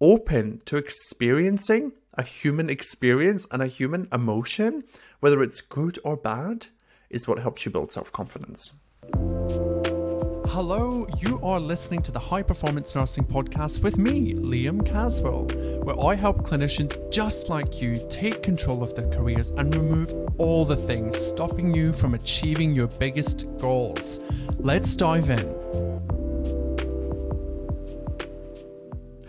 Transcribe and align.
Open 0.00 0.60
to 0.66 0.76
experiencing 0.76 1.92
a 2.14 2.22
human 2.22 2.70
experience 2.70 3.46
and 3.50 3.62
a 3.62 3.66
human 3.66 4.08
emotion, 4.12 4.84
whether 5.20 5.42
it's 5.42 5.60
good 5.60 5.98
or 6.04 6.16
bad, 6.16 6.68
is 7.10 7.28
what 7.28 7.38
helps 7.38 7.64
you 7.64 7.70
build 7.70 7.92
self 7.92 8.12
confidence. 8.12 8.72
Hello, 10.48 11.06
you 11.18 11.38
are 11.42 11.60
listening 11.60 12.00
to 12.02 12.12
the 12.12 12.18
High 12.18 12.42
Performance 12.42 12.94
Nursing 12.94 13.24
Podcast 13.24 13.82
with 13.82 13.98
me, 13.98 14.32
Liam 14.34 14.86
Caswell, 14.86 15.48
where 15.82 16.00
I 16.00 16.14
help 16.14 16.46
clinicians 16.46 16.96
just 17.12 17.50
like 17.50 17.82
you 17.82 17.98
take 18.08 18.42
control 18.42 18.82
of 18.82 18.94
their 18.94 19.08
careers 19.10 19.50
and 19.50 19.74
remove 19.74 20.14
all 20.38 20.64
the 20.64 20.76
things 20.76 21.16
stopping 21.18 21.74
you 21.74 21.92
from 21.92 22.14
achieving 22.14 22.74
your 22.74 22.86
biggest 22.86 23.46
goals. 23.58 24.20
Let's 24.58 24.96
dive 24.96 25.30
in. 25.30 25.65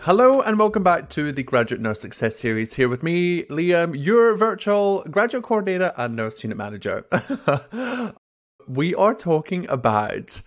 Hello 0.02 0.40
and 0.40 0.60
welcome 0.60 0.84
back 0.84 1.10
to 1.10 1.32
the 1.32 1.42
Graduate 1.42 1.80
Nurse 1.80 2.00
Success 2.00 2.38
Series. 2.38 2.74
Here 2.74 2.88
with 2.88 3.02
me, 3.02 3.42
Liam, 3.44 3.94
your 3.96 4.36
virtual 4.36 5.02
graduate 5.10 5.42
coordinator 5.42 5.92
and 5.96 6.14
nurse 6.14 6.42
unit 6.44 6.56
manager. 6.56 7.04
we 8.68 8.94
are 8.94 9.14
talking 9.14 9.68
about 9.68 10.40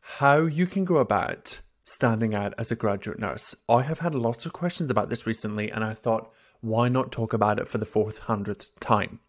how 0.00 0.42
you 0.42 0.66
can 0.66 0.84
go 0.84 0.98
about 0.98 1.62
standing 1.84 2.34
out 2.34 2.52
as 2.58 2.70
a 2.70 2.76
graduate 2.76 3.18
nurse. 3.18 3.56
I 3.66 3.82
have 3.82 4.00
had 4.00 4.14
lots 4.14 4.44
of 4.44 4.52
questions 4.52 4.90
about 4.90 5.08
this 5.08 5.26
recently, 5.26 5.70
and 5.70 5.82
I 5.82 5.94
thought, 5.94 6.30
why 6.60 6.88
not 6.88 7.10
talk 7.10 7.32
about 7.32 7.58
it 7.58 7.66
for 7.66 7.78
the 7.78 7.86
400th 7.86 8.70
time? 8.78 9.20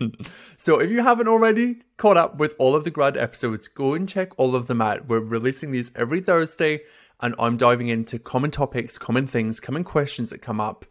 so, 0.56 0.80
if 0.80 0.90
you 0.90 1.02
haven't 1.02 1.28
already 1.28 1.82
caught 1.96 2.16
up 2.16 2.38
with 2.38 2.56
all 2.58 2.74
of 2.74 2.82
the 2.82 2.90
grad 2.90 3.16
episodes, 3.16 3.68
go 3.68 3.94
and 3.94 4.08
check 4.08 4.30
all 4.36 4.56
of 4.56 4.66
them 4.66 4.82
out. 4.82 5.06
We're 5.06 5.20
releasing 5.20 5.70
these 5.70 5.92
every 5.94 6.20
Thursday 6.20 6.80
and 7.20 7.34
I'm 7.38 7.56
diving 7.56 7.88
into 7.88 8.18
common 8.18 8.50
topics, 8.50 8.98
common 8.98 9.26
things, 9.26 9.60
common 9.60 9.84
questions 9.84 10.30
that 10.30 10.42
come 10.42 10.60
up 10.60 10.84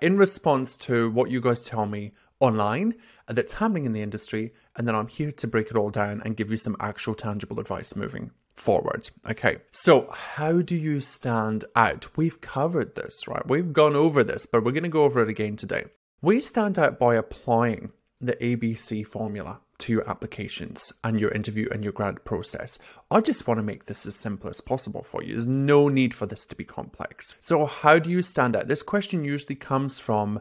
in 0.00 0.16
response 0.16 0.76
to 0.78 1.10
what 1.10 1.30
you 1.30 1.40
guys 1.40 1.62
tell 1.62 1.86
me 1.86 2.12
online 2.40 2.94
that's 3.28 3.52
happening 3.52 3.84
in 3.84 3.92
the 3.92 4.02
industry. 4.02 4.52
And 4.76 4.88
then 4.88 4.94
I'm 4.94 5.08
here 5.08 5.32
to 5.32 5.46
break 5.46 5.70
it 5.70 5.76
all 5.76 5.90
down 5.90 6.22
and 6.24 6.36
give 6.36 6.50
you 6.50 6.56
some 6.56 6.76
actual 6.80 7.14
tangible 7.14 7.60
advice 7.60 7.94
moving 7.94 8.30
forward. 8.54 9.10
Okay, 9.28 9.58
so 9.72 10.10
how 10.10 10.62
do 10.62 10.74
you 10.74 11.00
stand 11.00 11.64
out? 11.76 12.16
We've 12.16 12.40
covered 12.40 12.94
this, 12.96 13.28
right? 13.28 13.46
We've 13.46 13.72
gone 13.72 13.96
over 13.96 14.24
this, 14.24 14.46
but 14.46 14.64
we're 14.64 14.72
going 14.72 14.84
to 14.84 14.88
go 14.88 15.04
over 15.04 15.22
it 15.22 15.28
again 15.28 15.56
today. 15.56 15.84
We 16.22 16.40
stand 16.40 16.78
out 16.78 16.98
by 16.98 17.16
applying 17.16 17.92
the 18.20 18.36
ABC 18.36 19.06
formula 19.06 19.60
to 19.80 19.92
your 19.92 20.08
applications 20.08 20.92
and 21.02 21.18
your 21.18 21.30
interview 21.30 21.68
and 21.70 21.82
your 21.82 21.92
grad 21.92 22.24
process. 22.24 22.78
I 23.10 23.20
just 23.20 23.46
want 23.46 23.58
to 23.58 23.62
make 23.62 23.86
this 23.86 24.06
as 24.06 24.16
simple 24.16 24.48
as 24.48 24.60
possible 24.60 25.02
for 25.02 25.22
you. 25.22 25.32
There's 25.32 25.48
no 25.48 25.88
need 25.88 26.14
for 26.14 26.26
this 26.26 26.46
to 26.46 26.56
be 26.56 26.64
complex. 26.64 27.36
So, 27.40 27.66
how 27.66 27.98
do 27.98 28.10
you 28.10 28.22
stand 28.22 28.56
out? 28.56 28.68
This 28.68 28.82
question 28.82 29.24
usually 29.24 29.56
comes 29.56 29.98
from 29.98 30.40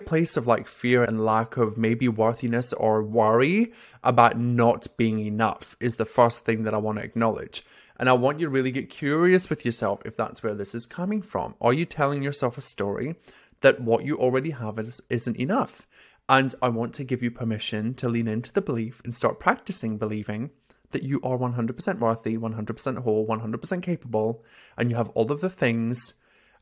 a 0.00 0.04
place 0.04 0.36
of 0.36 0.46
like 0.46 0.66
fear 0.66 1.04
and 1.04 1.24
lack 1.24 1.56
of 1.56 1.78
maybe 1.78 2.08
worthiness 2.08 2.72
or 2.72 3.02
worry 3.02 3.72
about 4.02 4.38
not 4.38 4.86
being 4.96 5.20
enough, 5.20 5.76
is 5.80 5.96
the 5.96 6.04
first 6.04 6.44
thing 6.44 6.64
that 6.64 6.74
I 6.74 6.78
want 6.78 6.98
to 6.98 7.04
acknowledge. 7.04 7.64
And 7.96 8.08
I 8.08 8.12
want 8.14 8.40
you 8.40 8.46
to 8.46 8.50
really 8.50 8.72
get 8.72 8.90
curious 8.90 9.48
with 9.48 9.64
yourself 9.64 10.02
if 10.04 10.16
that's 10.16 10.42
where 10.42 10.54
this 10.54 10.74
is 10.74 10.84
coming 10.84 11.22
from. 11.22 11.54
Are 11.60 11.72
you 11.72 11.84
telling 11.84 12.22
yourself 12.22 12.58
a 12.58 12.60
story 12.60 13.14
that 13.60 13.80
what 13.80 14.04
you 14.04 14.18
already 14.18 14.50
have 14.50 14.78
is, 14.78 15.00
isn't 15.08 15.36
enough? 15.38 15.86
And 16.28 16.54
I 16.62 16.70
want 16.70 16.94
to 16.94 17.04
give 17.04 17.22
you 17.22 17.30
permission 17.30 17.94
to 17.94 18.08
lean 18.08 18.28
into 18.28 18.52
the 18.52 18.62
belief 18.62 19.02
and 19.04 19.14
start 19.14 19.40
practicing 19.40 19.98
believing 19.98 20.50
that 20.92 21.02
you 21.02 21.20
are 21.22 21.36
100% 21.36 21.98
worthy, 21.98 22.38
100% 22.38 22.98
whole, 22.98 23.26
100% 23.26 23.82
capable, 23.82 24.44
and 24.78 24.90
you 24.90 24.96
have 24.96 25.10
all 25.10 25.30
of 25.30 25.40
the 25.40 25.50
things, 25.50 26.14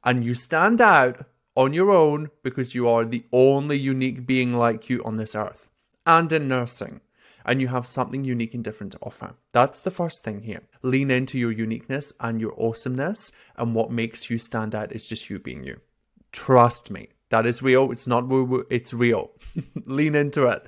and 0.02 0.24
you 0.24 0.34
stand 0.34 0.80
out 0.80 1.26
on 1.54 1.74
your 1.74 1.90
own 1.90 2.30
because 2.42 2.74
you 2.74 2.88
are 2.88 3.04
the 3.04 3.24
only 3.30 3.78
unique 3.78 4.26
being 4.26 4.54
like 4.54 4.88
you 4.88 5.02
on 5.04 5.16
this 5.16 5.34
earth 5.34 5.68
and 6.06 6.32
in 6.32 6.48
nursing. 6.48 7.00
And 7.44 7.60
you 7.60 7.68
have 7.68 7.86
something 7.86 8.24
unique 8.24 8.54
and 8.54 8.62
different 8.62 8.92
to 8.92 8.98
offer. 9.02 9.34
That's 9.52 9.80
the 9.80 9.90
first 9.90 10.22
thing 10.22 10.42
here. 10.42 10.62
Lean 10.82 11.10
into 11.10 11.38
your 11.38 11.50
uniqueness 11.50 12.12
and 12.20 12.40
your 12.40 12.54
awesomeness, 12.56 13.32
and 13.56 13.74
what 13.74 13.90
makes 13.90 14.30
you 14.30 14.38
stand 14.38 14.74
out 14.74 14.92
is 14.92 15.06
just 15.06 15.28
you 15.28 15.38
being 15.38 15.64
you. 15.64 15.80
Trust 16.30 16.90
me. 16.90 17.08
That 17.32 17.46
is 17.46 17.62
real. 17.62 17.90
It's 17.90 18.06
not 18.06 18.28
woo 18.28 18.44
woo, 18.44 18.66
it's 18.68 18.92
real. 18.92 19.30
Lean 19.86 20.14
into 20.14 20.48
it. 20.48 20.66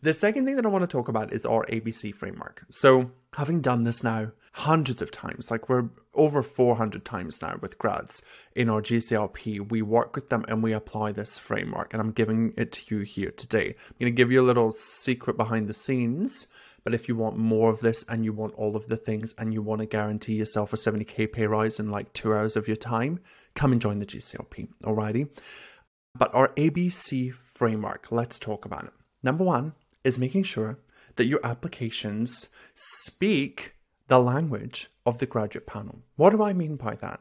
The 0.00 0.12
second 0.12 0.44
thing 0.44 0.54
that 0.54 0.64
I 0.64 0.68
want 0.68 0.82
to 0.82 0.86
talk 0.86 1.08
about 1.08 1.32
is 1.32 1.44
our 1.44 1.66
ABC 1.66 2.14
framework. 2.14 2.64
So, 2.70 3.10
having 3.36 3.60
done 3.60 3.82
this 3.82 4.04
now 4.04 4.30
hundreds 4.52 5.02
of 5.02 5.10
times, 5.10 5.50
like 5.50 5.68
we're 5.68 5.88
over 6.14 6.44
400 6.44 7.04
times 7.04 7.42
now 7.42 7.56
with 7.60 7.78
grads 7.78 8.22
in 8.54 8.70
our 8.70 8.80
GCLP, 8.80 9.68
we 9.72 9.82
work 9.82 10.14
with 10.14 10.28
them 10.28 10.44
and 10.46 10.62
we 10.62 10.72
apply 10.72 11.10
this 11.10 11.36
framework. 11.36 11.92
And 11.92 12.00
I'm 12.00 12.12
giving 12.12 12.54
it 12.56 12.70
to 12.70 12.94
you 12.94 13.02
here 13.02 13.32
today. 13.32 13.74
I'm 13.88 13.96
going 13.98 14.12
to 14.12 14.16
give 14.16 14.30
you 14.30 14.40
a 14.40 14.46
little 14.46 14.70
secret 14.70 15.36
behind 15.36 15.66
the 15.66 15.74
scenes. 15.74 16.46
But 16.84 16.94
if 16.94 17.08
you 17.08 17.16
want 17.16 17.38
more 17.38 17.70
of 17.70 17.80
this 17.80 18.04
and 18.08 18.24
you 18.24 18.32
want 18.32 18.54
all 18.54 18.76
of 18.76 18.86
the 18.86 18.96
things 18.96 19.34
and 19.36 19.52
you 19.52 19.62
want 19.62 19.80
to 19.80 19.86
guarantee 19.86 20.34
yourself 20.34 20.72
a 20.72 20.76
70k 20.76 21.32
pay 21.32 21.46
rise 21.48 21.80
in 21.80 21.90
like 21.90 22.12
two 22.12 22.32
hours 22.32 22.54
of 22.54 22.68
your 22.68 22.76
time, 22.76 23.18
come 23.56 23.72
and 23.72 23.80
join 23.80 23.98
the 23.98 24.06
GCLP. 24.06 24.68
Alrighty. 24.84 25.28
But 26.16 26.34
our 26.34 26.48
ABC 26.50 27.32
framework, 27.32 28.12
let's 28.12 28.38
talk 28.38 28.64
about 28.64 28.84
it. 28.84 28.92
Number 29.22 29.44
one 29.44 29.74
is 30.04 30.18
making 30.18 30.44
sure 30.44 30.78
that 31.16 31.26
your 31.26 31.40
applications 31.44 32.50
speak 32.74 33.74
the 34.08 34.18
language 34.18 34.90
of 35.06 35.18
the 35.18 35.26
graduate 35.26 35.66
panel. 35.66 36.00
What 36.16 36.30
do 36.30 36.42
I 36.42 36.52
mean 36.52 36.76
by 36.76 36.94
that? 36.96 37.20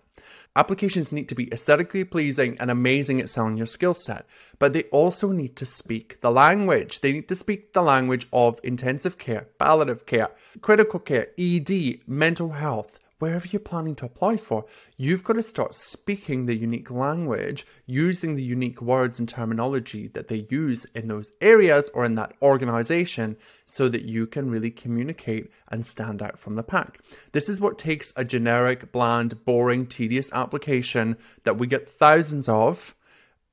Applications 0.56 1.12
need 1.12 1.28
to 1.30 1.36
be 1.36 1.52
aesthetically 1.52 2.04
pleasing 2.04 2.58
and 2.60 2.70
amazing 2.70 3.20
at 3.20 3.30
selling 3.30 3.58
your 3.58 3.66
skill 3.66 3.94
set, 3.94 4.26
but 4.60 4.74
they 4.74 4.84
also 4.84 5.32
need 5.32 5.56
to 5.56 5.66
speak 5.66 6.22
the 6.22 6.32
language. 6.32 7.00
They 7.00 7.14
need 7.14 7.28
to 7.30 7.36
speak 7.36 7.74
the 7.74 7.82
language 7.82 8.28
of 8.32 8.60
intensive 8.64 9.18
care, 9.18 9.48
palliative 9.60 10.06
care, 10.06 10.30
critical 10.62 11.00
care, 11.00 11.30
ED, 11.38 12.02
mental 12.06 12.50
health, 12.50 13.00
wherever 13.24 13.48
you're 13.48 13.60
planning 13.62 13.96
to 13.96 14.06
apply 14.06 14.36
for, 14.36 14.66
you've 14.98 15.24
got 15.24 15.32
to 15.32 15.42
start 15.42 15.74
speaking 15.74 16.46
the 16.46 16.58
unique 16.58 16.92
language, 16.92 17.66
using 17.86 18.36
the 18.36 18.44
unique 18.44 18.82
words 18.82 19.18
and 19.18 19.30
terminology 19.30 20.10
that 20.10 20.28
they 20.28 20.46
use 20.50 20.84
in 20.94 21.08
those 21.08 21.32
areas 21.40 21.90
or 21.94 22.04
in 22.04 22.12
that 22.12 22.34
organization 22.42 23.38
so 23.66 23.88
that 23.88 24.04
you 24.04 24.28
can 24.28 24.52
really 24.52 24.70
communicate 24.70 25.50
and 25.70 25.86
stand 25.86 26.22
out 26.22 26.38
from 26.38 26.56
the 26.56 26.64
pack. 26.64 27.00
This 27.32 27.48
is 27.48 27.62
what 27.62 27.78
takes 27.78 28.12
a 28.18 28.26
generic, 28.26 28.92
bland, 28.92 29.46
boring, 29.46 29.88
tedious 29.88 30.30
application 30.34 31.16
that 31.46 31.58
we 31.58 31.66
get 31.66 31.88
thousands 31.88 32.50
of 32.50 32.94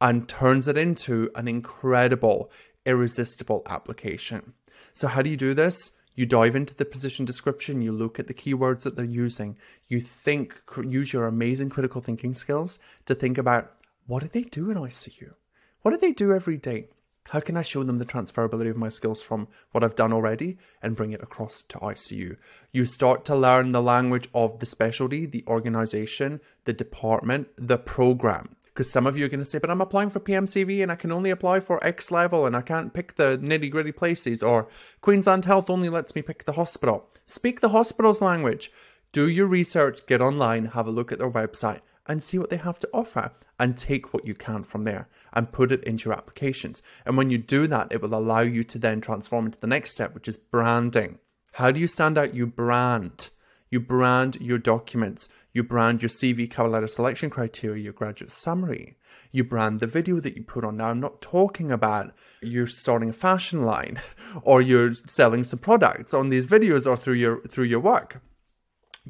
and 0.00 0.28
turns 0.28 0.66
it 0.66 0.76
into 0.76 1.30
an 1.36 1.46
incredible, 1.46 2.50
irresistible 2.84 3.62
application. 3.66 4.52
So, 4.94 5.06
how 5.06 5.22
do 5.22 5.30
you 5.30 5.36
do 5.36 5.54
this? 5.54 5.99
You 6.20 6.26
dive 6.26 6.54
into 6.54 6.74
the 6.74 6.84
position 6.84 7.24
description, 7.24 7.80
you 7.80 7.92
look 7.92 8.18
at 8.18 8.26
the 8.26 8.34
keywords 8.34 8.82
that 8.82 8.94
they're 8.94 9.06
using, 9.06 9.56
you 9.88 10.02
think, 10.02 10.54
use 10.76 11.14
your 11.14 11.26
amazing 11.26 11.70
critical 11.70 12.02
thinking 12.02 12.34
skills 12.34 12.78
to 13.06 13.14
think 13.14 13.38
about 13.38 13.72
what 14.06 14.22
do 14.22 14.28
they 14.28 14.42
do 14.42 14.70
in 14.70 14.76
ICU? 14.76 15.32
What 15.80 15.92
do 15.92 15.96
they 15.96 16.12
do 16.12 16.34
every 16.34 16.58
day? 16.58 16.88
How 17.28 17.40
can 17.40 17.56
I 17.56 17.62
show 17.62 17.84
them 17.84 17.96
the 17.96 18.04
transferability 18.04 18.68
of 18.68 18.76
my 18.76 18.90
skills 18.90 19.22
from 19.22 19.48
what 19.72 19.82
I've 19.82 19.96
done 19.96 20.12
already 20.12 20.58
and 20.82 20.94
bring 20.94 21.12
it 21.12 21.22
across 21.22 21.62
to 21.62 21.78
ICU? 21.78 22.36
You 22.70 22.84
start 22.84 23.24
to 23.24 23.34
learn 23.34 23.72
the 23.72 23.80
language 23.80 24.28
of 24.34 24.58
the 24.58 24.66
specialty, 24.66 25.24
the 25.24 25.44
organization, 25.46 26.42
the 26.66 26.74
department, 26.74 27.48
the 27.56 27.78
program. 27.78 28.56
Because 28.72 28.90
some 28.90 29.06
of 29.06 29.18
you 29.18 29.24
are 29.24 29.28
going 29.28 29.40
to 29.40 29.44
say, 29.44 29.58
but 29.58 29.70
I'm 29.70 29.80
applying 29.80 30.10
for 30.10 30.20
PMCV 30.20 30.82
and 30.82 30.92
I 30.92 30.96
can 30.96 31.12
only 31.12 31.30
apply 31.30 31.60
for 31.60 31.84
X 31.84 32.10
level 32.10 32.46
and 32.46 32.56
I 32.56 32.62
can't 32.62 32.94
pick 32.94 33.16
the 33.16 33.38
nitty 33.38 33.70
gritty 33.70 33.92
places, 33.92 34.42
or 34.42 34.68
Queensland 35.00 35.44
Health 35.44 35.68
only 35.68 35.88
lets 35.88 36.14
me 36.14 36.22
pick 36.22 36.44
the 36.44 36.52
hospital. 36.52 37.08
Speak 37.26 37.60
the 37.60 37.70
hospital's 37.70 38.20
language. 38.20 38.70
Do 39.12 39.28
your 39.28 39.46
research, 39.46 40.06
get 40.06 40.20
online, 40.20 40.66
have 40.66 40.86
a 40.86 40.92
look 40.92 41.10
at 41.10 41.18
their 41.18 41.30
website, 41.30 41.80
and 42.06 42.22
see 42.22 42.38
what 42.38 42.50
they 42.50 42.56
have 42.56 42.78
to 42.78 42.88
offer 42.94 43.32
and 43.58 43.76
take 43.76 44.14
what 44.14 44.26
you 44.26 44.34
can 44.34 44.62
from 44.64 44.84
there 44.84 45.08
and 45.32 45.52
put 45.52 45.70
it 45.70 45.84
into 45.84 46.08
your 46.08 46.16
applications. 46.16 46.82
And 47.04 47.16
when 47.16 47.28
you 47.28 47.38
do 47.38 47.66
that, 47.66 47.88
it 47.90 48.00
will 48.00 48.14
allow 48.14 48.40
you 48.40 48.64
to 48.64 48.78
then 48.78 49.00
transform 49.00 49.46
into 49.46 49.60
the 49.60 49.66
next 49.66 49.90
step, 49.92 50.14
which 50.14 50.28
is 50.28 50.36
branding. 50.36 51.18
How 51.52 51.70
do 51.70 51.80
you 51.80 51.88
stand 51.88 52.16
out? 52.16 52.34
You 52.34 52.46
brand. 52.46 53.30
You 53.70 53.78
brand 53.78 54.36
your 54.40 54.58
documents. 54.58 55.28
You 55.52 55.62
brand 55.62 56.02
your 56.02 56.08
CV 56.08 56.50
cover 56.50 56.68
letter 56.68 56.88
selection 56.88 57.30
criteria, 57.30 57.82
your 57.82 57.92
graduate 57.92 58.32
summary. 58.32 58.96
You 59.30 59.44
brand 59.44 59.78
the 59.78 59.86
video 59.86 60.18
that 60.20 60.36
you 60.36 60.42
put 60.42 60.64
on. 60.64 60.76
Now, 60.76 60.90
I'm 60.90 61.00
not 61.00 61.22
talking 61.22 61.70
about 61.70 62.12
you're 62.42 62.66
starting 62.66 63.10
a 63.10 63.12
fashion 63.12 63.64
line 63.64 64.00
or 64.42 64.60
you're 64.60 64.94
selling 64.94 65.44
some 65.44 65.60
products 65.60 66.12
on 66.12 66.30
these 66.30 66.46
videos 66.46 66.86
or 66.86 66.96
through 66.96 67.14
your 67.14 67.42
through 67.46 67.66
your 67.66 67.80
work. 67.80 68.20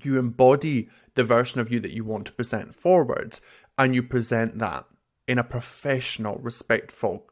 You 0.02 0.18
embody 0.18 0.88
the 1.14 1.24
version 1.24 1.60
of 1.60 1.72
you 1.72 1.80
that 1.80 1.92
you 1.92 2.04
want 2.04 2.26
to 2.26 2.32
present 2.32 2.74
forward, 2.74 3.38
and 3.78 3.94
you 3.94 4.02
present 4.02 4.58
that 4.58 4.84
in 5.26 5.38
a 5.38 5.44
professional, 5.44 6.36
respectful, 6.36 7.26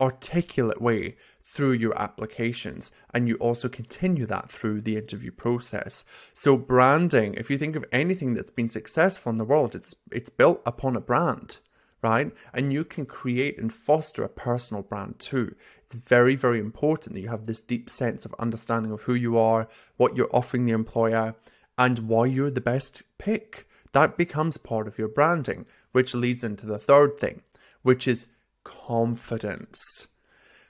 articulate 0.00 0.82
way 0.82 1.16
through 1.42 1.72
your 1.72 1.96
applications 2.00 2.92
and 3.12 3.28
you 3.28 3.34
also 3.36 3.68
continue 3.68 4.26
that 4.26 4.50
through 4.50 4.80
the 4.80 4.96
interview 4.96 5.30
process. 5.30 6.04
So 6.32 6.56
branding 6.56 7.34
if 7.34 7.50
you 7.50 7.58
think 7.58 7.76
of 7.76 7.84
anything 7.92 8.34
that's 8.34 8.50
been 8.50 8.68
successful 8.68 9.30
in 9.30 9.38
the 9.38 9.44
world 9.44 9.74
it's 9.74 9.94
it's 10.10 10.30
built 10.30 10.62
upon 10.64 10.96
a 10.96 11.00
brand 11.00 11.58
right? 12.02 12.32
And 12.52 12.72
you 12.72 12.84
can 12.84 13.06
create 13.06 13.58
and 13.58 13.72
foster 13.72 14.24
a 14.24 14.28
personal 14.28 14.82
brand 14.82 15.20
too. 15.20 15.54
It's 15.84 15.94
very 15.94 16.36
very 16.36 16.58
important 16.58 17.14
that 17.14 17.20
you 17.20 17.28
have 17.28 17.46
this 17.46 17.60
deep 17.60 17.90
sense 17.90 18.24
of 18.24 18.34
understanding 18.38 18.92
of 18.92 19.02
who 19.02 19.14
you 19.14 19.38
are 19.38 19.68
what 19.96 20.16
you're 20.16 20.34
offering 20.34 20.66
the 20.66 20.72
employer 20.72 21.34
and 21.76 22.00
why 22.00 22.26
you're 22.26 22.50
the 22.50 22.60
best 22.60 23.02
pick. 23.18 23.68
That 23.92 24.16
becomes 24.16 24.56
part 24.56 24.86
of 24.88 24.98
your 24.98 25.08
branding 25.08 25.66
which 25.92 26.14
leads 26.14 26.44
into 26.44 26.66
the 26.66 26.78
third 26.78 27.18
thing 27.18 27.42
which 27.82 28.06
is 28.06 28.28
confidence 28.64 30.08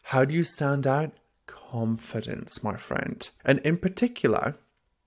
how 0.02 0.24
do 0.24 0.34
you 0.34 0.44
stand 0.44 0.86
out? 0.86 1.12
Confidence, 1.46 2.62
my 2.62 2.76
friend. 2.76 3.28
And 3.44 3.58
in 3.60 3.78
particular, 3.78 4.56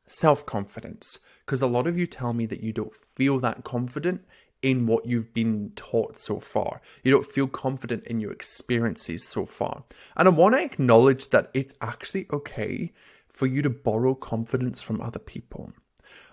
self 0.07 0.45
confidence. 0.45 1.19
Because 1.45 1.61
a 1.61 1.67
lot 1.67 1.87
of 1.87 1.97
you 1.97 2.07
tell 2.07 2.33
me 2.33 2.45
that 2.47 2.63
you 2.63 2.73
don't 2.73 2.95
feel 2.95 3.39
that 3.39 3.63
confident 3.63 4.25
in 4.61 4.87
what 4.87 5.05
you've 5.05 5.33
been 5.33 5.71
taught 5.75 6.17
so 6.17 6.39
far. 6.39 6.81
You 7.03 7.11
don't 7.11 7.25
feel 7.25 7.47
confident 7.47 8.03
in 8.05 8.19
your 8.19 8.31
experiences 8.31 9.27
so 9.27 9.45
far. 9.45 9.83
And 10.17 10.27
I 10.27 10.31
want 10.31 10.55
to 10.55 10.63
acknowledge 10.63 11.29
that 11.29 11.51
it's 11.53 11.75
actually 11.81 12.25
okay 12.31 12.91
for 13.27 13.45
you 13.45 13.61
to 13.61 13.69
borrow 13.69 14.15
confidence 14.15 14.81
from 14.81 15.01
other 15.01 15.19
people. 15.19 15.71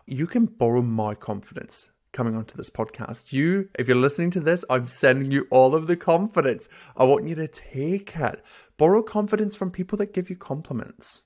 You 0.06 0.26
can 0.26 0.46
borrow 0.46 0.82
my 0.82 1.14
confidence 1.14 1.91
coming 2.12 2.36
onto 2.36 2.56
this 2.56 2.70
podcast. 2.70 3.32
You, 3.32 3.68
if 3.78 3.88
you're 3.88 3.96
listening 3.96 4.30
to 4.32 4.40
this, 4.40 4.64
I'm 4.68 4.86
sending 4.86 5.32
you 5.32 5.46
all 5.50 5.74
of 5.74 5.86
the 5.86 5.96
confidence. 5.96 6.68
I 6.96 7.04
want 7.04 7.26
you 7.26 7.34
to 7.36 7.48
take 7.48 8.16
it. 8.16 8.44
Borrow 8.76 9.02
confidence 9.02 9.56
from 9.56 9.70
people 9.70 9.98
that 9.98 10.12
give 10.12 10.30
you 10.30 10.36
compliments. 10.36 11.22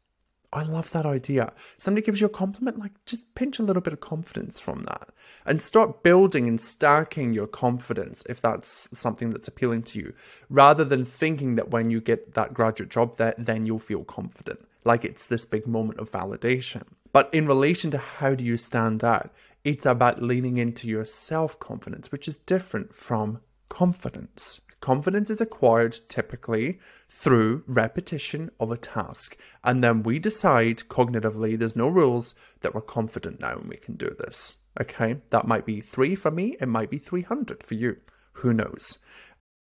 I 0.53 0.63
love 0.63 0.91
that 0.93 1.05
idea. 1.05 1.53
Somebody 1.77 2.07
gives 2.07 2.21
you 2.21 2.29
a 2.29 2.31
compliment, 2.31 2.79
like 2.79 2.93
just 3.05 3.35
pinch 3.35 3.59
a 3.59 3.63
little 3.63 3.83
bit 3.83 3.93
of 3.93 4.01
confidence 4.01 4.61
from 4.61 4.85
that 4.85 5.09
and 5.45 5.61
start 5.61 6.03
building 6.03 6.47
and 6.47 6.61
stacking 6.61 7.35
your 7.35 7.49
confidence 7.49 8.25
if 8.29 8.41
that's 8.41 8.89
something 8.97 9.31
that's 9.31 9.49
appealing 9.49 9.83
to 9.83 9.99
you, 9.99 10.15
rather 10.49 10.85
than 10.85 11.05
thinking 11.05 11.57
that 11.57 11.71
when 11.71 11.91
you 11.91 12.01
get 12.01 12.35
that 12.35 12.55
graduate 12.55 12.91
job, 12.91 13.17
that 13.17 13.45
then 13.45 13.67
you'll 13.67 13.79
feel 13.79 14.05
confident, 14.05 14.61
like 14.85 15.05
it's 15.05 15.27
this 15.27 15.45
big 15.45 15.67
moment 15.67 15.99
of 15.99 16.13
validation. 16.13 16.85
But 17.13 17.29
in 17.35 17.47
relation 17.47 17.91
to 17.91 17.99
how 17.99 18.35
do 18.35 18.45
you 18.45 18.57
stand 18.57 19.03
out, 19.03 19.31
it's 19.67 19.85
about 19.85 20.23
leaning 20.23 20.59
into 20.59 20.87
your 20.87 21.05
self 21.05 21.59
confidence, 21.59 22.13
which 22.13 22.29
is 22.29 22.37
different 22.37 22.95
from 22.95 23.41
confidence. 23.69 24.61
Confidence 24.81 25.29
is 25.29 25.41
acquired 25.41 25.99
typically 26.09 26.79
through 27.09 27.65
repetition 27.67 28.49
of 28.61 28.71
a 28.71 28.77
task, 28.77 29.37
and 29.65 29.83
then 29.83 30.05
we 30.05 30.21
decide 30.21 30.85
cognitively, 30.89 31.59
there's 31.59 31.75
no 31.75 31.89
rules, 31.89 32.37
that 32.61 32.77
we're 32.77 32.81
confident 32.81 33.41
now 33.41 33.57
and 33.57 33.69
we 33.69 33.77
can 33.77 33.97
do 33.97 34.15
this. 34.21 34.59
Okay, 34.81 35.17
that 35.31 35.49
might 35.49 35.67
be 35.67 35.81
three 35.81 36.15
for 36.15 36.31
me, 36.31 36.57
it 36.61 36.69
might 36.69 36.89
be 36.89 36.99
300 36.99 37.65
for 37.65 37.75
you. 37.75 37.97
Who 38.35 38.53
knows? 38.53 39.01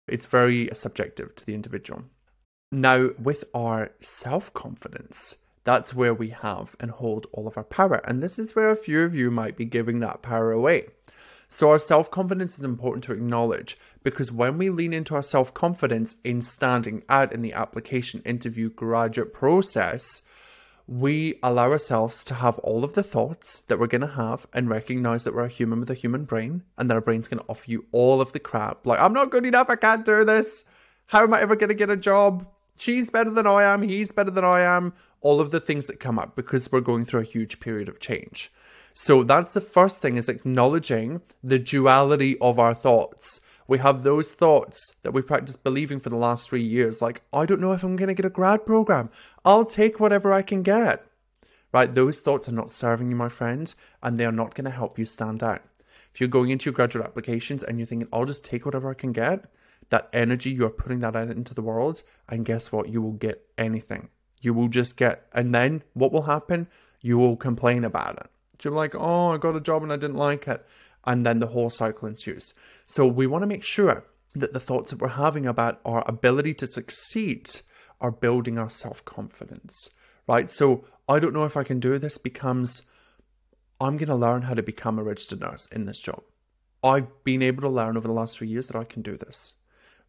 It's 0.07 0.25
very 0.25 0.67
subjective 0.73 1.35
to 1.35 1.45
the 1.45 1.53
individual. 1.53 2.05
Now, 2.71 3.09
with 3.19 3.43
our 3.53 3.91
self 3.99 4.51
confidence, 4.55 5.35
that's 5.63 5.93
where 5.93 6.13
we 6.13 6.29
have 6.29 6.75
and 6.79 6.91
hold 6.91 7.27
all 7.31 7.47
of 7.47 7.57
our 7.57 7.63
power. 7.63 8.01
And 8.05 8.21
this 8.21 8.39
is 8.39 8.55
where 8.55 8.69
a 8.69 8.75
few 8.75 9.03
of 9.03 9.15
you 9.15 9.29
might 9.29 9.55
be 9.55 9.65
giving 9.65 9.99
that 9.99 10.21
power 10.21 10.51
away. 10.51 10.87
So, 11.47 11.69
our 11.69 11.79
self 11.79 12.09
confidence 12.09 12.57
is 12.57 12.63
important 12.63 13.03
to 13.05 13.11
acknowledge 13.11 13.77
because 14.03 14.31
when 14.31 14.57
we 14.57 14.69
lean 14.69 14.93
into 14.93 15.15
our 15.15 15.21
self 15.21 15.53
confidence 15.53 16.15
in 16.23 16.41
standing 16.41 17.03
out 17.09 17.33
in 17.33 17.41
the 17.41 17.51
application 17.51 18.21
interview 18.23 18.69
graduate 18.69 19.33
process, 19.33 20.23
we 20.87 21.39
allow 21.43 21.69
ourselves 21.69 22.23
to 22.23 22.35
have 22.35 22.57
all 22.59 22.85
of 22.85 22.93
the 22.93 23.03
thoughts 23.03 23.59
that 23.59 23.79
we're 23.79 23.87
going 23.87 24.01
to 24.01 24.07
have 24.07 24.47
and 24.53 24.69
recognize 24.69 25.25
that 25.25 25.35
we're 25.35 25.43
a 25.43 25.49
human 25.49 25.81
with 25.81 25.89
a 25.89 25.93
human 25.93 26.23
brain 26.23 26.63
and 26.77 26.89
that 26.89 26.95
our 26.95 27.01
brain's 27.01 27.27
going 27.27 27.39
to 27.39 27.49
offer 27.49 27.69
you 27.69 27.85
all 27.91 28.21
of 28.21 28.31
the 28.31 28.39
crap. 28.39 28.85
Like, 28.85 29.01
I'm 29.01 29.13
not 29.13 29.29
good 29.29 29.45
enough, 29.45 29.69
I 29.69 29.75
can't 29.75 30.05
do 30.05 30.23
this. 30.23 30.63
How 31.07 31.23
am 31.23 31.33
I 31.33 31.41
ever 31.41 31.57
going 31.57 31.69
to 31.69 31.75
get 31.75 31.89
a 31.89 31.97
job? 31.97 32.47
She's 32.77 33.09
better 33.09 33.29
than 33.29 33.45
I 33.45 33.63
am, 33.63 33.81
he's 33.81 34.13
better 34.13 34.31
than 34.31 34.45
I 34.45 34.61
am 34.61 34.93
all 35.21 35.39
of 35.39 35.51
the 35.51 35.59
things 35.59 35.85
that 35.87 35.99
come 35.99 36.19
up 36.19 36.35
because 36.35 36.71
we're 36.71 36.81
going 36.81 37.05
through 37.05 37.21
a 37.21 37.25
huge 37.25 37.59
period 37.59 37.87
of 37.87 37.99
change. 37.99 38.51
So 38.93 39.23
that's 39.23 39.53
the 39.53 39.61
first 39.61 39.99
thing 39.99 40.17
is 40.17 40.27
acknowledging 40.27 41.21
the 41.43 41.59
duality 41.59 42.37
of 42.39 42.59
our 42.59 42.73
thoughts. 42.73 43.41
We 43.67 43.77
have 43.77 44.03
those 44.03 44.33
thoughts 44.33 44.95
that 45.03 45.13
we 45.13 45.21
practiced 45.21 45.63
believing 45.63 45.99
for 45.99 46.09
the 46.09 46.17
last 46.17 46.49
three 46.49 46.63
years, 46.63 47.01
like, 47.01 47.21
I 47.31 47.45
don't 47.45 47.61
know 47.61 47.71
if 47.71 47.83
I'm 47.83 47.95
going 47.95 48.09
to 48.09 48.13
get 48.13 48.25
a 48.25 48.29
grad 48.29 48.65
program. 48.65 49.09
I'll 49.45 49.63
take 49.63 49.99
whatever 49.99 50.33
I 50.33 50.41
can 50.41 50.61
get. 50.61 51.05
Right? 51.73 51.93
Those 51.93 52.19
thoughts 52.19 52.49
are 52.49 52.53
not 52.53 52.69
serving 52.69 53.09
you, 53.11 53.15
my 53.15 53.29
friend, 53.29 53.73
and 54.03 54.19
they 54.19 54.25
are 54.25 54.31
not 54.31 54.55
going 54.55 54.65
to 54.65 54.71
help 54.71 54.99
you 54.99 55.05
stand 55.05 55.41
out. 55.41 55.61
If 56.13 56.19
you're 56.19 56.27
going 56.27 56.49
into 56.49 56.65
your 56.65 56.73
graduate 56.73 57.05
applications 57.05 57.63
and 57.63 57.79
you're 57.79 57.85
thinking, 57.85 58.09
I'll 58.11 58.25
just 58.25 58.43
take 58.43 58.65
whatever 58.65 58.89
I 58.89 58.93
can 58.93 59.13
get, 59.13 59.45
that 59.89 60.09
energy, 60.11 60.49
you're 60.49 60.69
putting 60.69 60.99
that 60.99 61.15
out 61.15 61.29
into 61.29 61.53
the 61.53 61.61
world, 61.61 62.03
and 62.27 62.45
guess 62.45 62.73
what? 62.73 62.89
You 62.89 63.01
will 63.01 63.13
get 63.13 63.45
anything. 63.57 64.09
You 64.41 64.53
will 64.53 64.67
just 64.67 64.97
get, 64.97 65.27
and 65.33 65.53
then 65.53 65.83
what 65.93 66.11
will 66.11 66.23
happen? 66.23 66.67
You 66.99 67.17
will 67.17 67.37
complain 67.37 67.83
about 67.83 68.17
it. 68.17 68.29
You're 68.63 68.73
like, 68.73 68.93
oh, 68.95 69.29
I 69.29 69.37
got 69.37 69.55
a 69.55 69.61
job 69.61 69.83
and 69.83 69.93
I 69.93 69.97
didn't 69.97 70.17
like 70.17 70.47
it. 70.47 70.65
And 71.05 71.25
then 71.25 71.39
the 71.39 71.47
whole 71.47 71.69
cycle 71.69 72.07
ensues. 72.07 72.53
So 72.85 73.07
we 73.07 73.25
want 73.25 73.41
to 73.41 73.47
make 73.47 73.63
sure 73.63 74.03
that 74.35 74.53
the 74.53 74.59
thoughts 74.59 74.91
that 74.91 75.01
we're 75.01 75.09
having 75.09 75.47
about 75.47 75.79
our 75.83 76.03
ability 76.07 76.53
to 76.55 76.67
succeed 76.67 77.49
are 77.99 78.11
building 78.11 78.57
our 78.57 78.69
self 78.69 79.03
confidence, 79.03 79.89
right? 80.27 80.49
So 80.49 80.85
I 81.09 81.19
don't 81.19 81.33
know 81.33 81.45
if 81.45 81.57
I 81.57 81.63
can 81.63 81.79
do 81.79 81.97
this 81.97 82.17
becomes 82.17 82.83
I'm 83.79 83.97
going 83.97 84.09
to 84.09 84.15
learn 84.15 84.43
how 84.43 84.53
to 84.53 84.61
become 84.61 84.99
a 84.99 85.03
registered 85.03 85.39
nurse 85.39 85.65
in 85.71 85.83
this 85.83 85.99
job. 85.99 86.21
I've 86.83 87.23
been 87.23 87.41
able 87.41 87.61
to 87.61 87.69
learn 87.69 87.97
over 87.97 88.07
the 88.07 88.13
last 88.13 88.37
three 88.37 88.47
years 88.47 88.67
that 88.67 88.77
I 88.77 88.83
can 88.83 89.01
do 89.01 89.17
this 89.17 89.55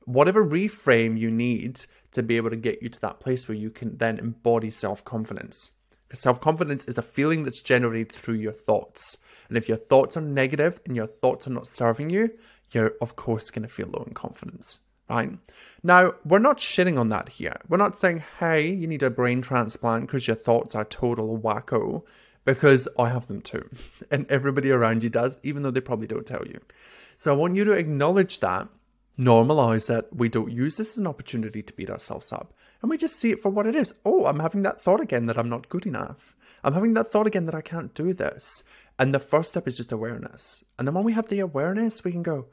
whatever 0.06 0.44
reframe 0.44 1.18
you 1.18 1.30
need 1.30 1.80
to 2.12 2.22
be 2.22 2.36
able 2.36 2.50
to 2.50 2.56
get 2.56 2.82
you 2.82 2.88
to 2.88 3.00
that 3.00 3.20
place 3.20 3.48
where 3.48 3.56
you 3.56 3.70
can 3.70 3.96
then 3.98 4.18
embody 4.18 4.70
self 4.70 5.04
confidence. 5.04 5.72
Because 6.06 6.20
self 6.20 6.40
confidence 6.40 6.84
is 6.86 6.98
a 6.98 7.02
feeling 7.02 7.44
that's 7.44 7.62
generated 7.62 8.12
through 8.12 8.34
your 8.34 8.52
thoughts. 8.52 9.16
And 9.48 9.56
if 9.56 9.68
your 9.68 9.78
thoughts 9.78 10.16
are 10.16 10.22
negative 10.22 10.80
and 10.86 10.94
your 10.94 11.06
thoughts 11.06 11.46
are 11.46 11.52
not 11.52 11.66
serving 11.66 12.10
you, 12.10 12.30
you're 12.70 12.94
of 13.00 13.16
course 13.16 13.50
going 13.50 13.62
to 13.62 13.68
feel 13.68 13.88
low 13.88 14.04
in 14.06 14.14
confidence. 14.14 14.80
Right? 15.08 15.30
Now, 15.82 16.12
we're 16.24 16.38
not 16.38 16.58
shitting 16.58 16.98
on 16.98 17.10
that 17.10 17.28
here. 17.28 17.56
We're 17.68 17.76
not 17.76 17.98
saying, 17.98 18.22
hey, 18.38 18.70
you 18.70 18.86
need 18.86 19.02
a 19.02 19.10
brain 19.10 19.42
transplant 19.42 20.06
because 20.06 20.26
your 20.26 20.36
thoughts 20.36 20.74
are 20.74 20.84
total 20.84 21.38
wacko, 21.38 22.04
because 22.44 22.88
I 22.98 23.08
have 23.10 23.26
them 23.26 23.42
too. 23.42 23.68
And 24.10 24.30
everybody 24.30 24.70
around 24.70 25.02
you 25.02 25.10
does, 25.10 25.36
even 25.42 25.62
though 25.62 25.70
they 25.70 25.80
probably 25.80 26.06
don't 26.06 26.26
tell 26.26 26.46
you. 26.46 26.60
So 27.16 27.32
I 27.32 27.36
want 27.36 27.56
you 27.56 27.64
to 27.64 27.72
acknowledge 27.72 28.40
that 28.40 28.68
normalize 29.18 29.88
that 29.88 30.14
we 30.14 30.28
don't 30.28 30.50
use 30.50 30.76
this 30.76 30.92
as 30.92 30.98
an 30.98 31.06
opportunity 31.06 31.62
to 31.62 31.72
beat 31.74 31.90
ourselves 31.90 32.32
up 32.32 32.54
and 32.82 32.90
we 32.90 32.98
just 32.98 33.16
see 33.16 33.30
it 33.30 33.40
for 33.40 33.48
what 33.48 33.66
it 33.66 33.76
is. 33.76 33.94
Oh, 34.04 34.26
I'm 34.26 34.40
having 34.40 34.62
that 34.62 34.80
thought 34.80 35.00
again 35.00 35.26
that 35.26 35.38
I'm 35.38 35.48
not 35.48 35.68
good 35.68 35.86
enough. 35.86 36.36
I'm 36.64 36.74
having 36.74 36.94
that 36.94 37.10
thought 37.10 37.28
again 37.28 37.46
that 37.46 37.54
I 37.54 37.60
can't 37.60 37.94
do 37.94 38.12
this. 38.12 38.64
And 38.98 39.14
the 39.14 39.20
first 39.20 39.50
step 39.50 39.66
is 39.66 39.76
just 39.76 39.92
awareness. 39.92 40.64
And 40.78 40.86
then 40.86 40.94
when 40.94 41.04
we 41.04 41.12
have 41.12 41.28
the 41.28 41.40
awareness, 41.40 42.04
we 42.04 42.12
can 42.12 42.22
go, 42.22 42.46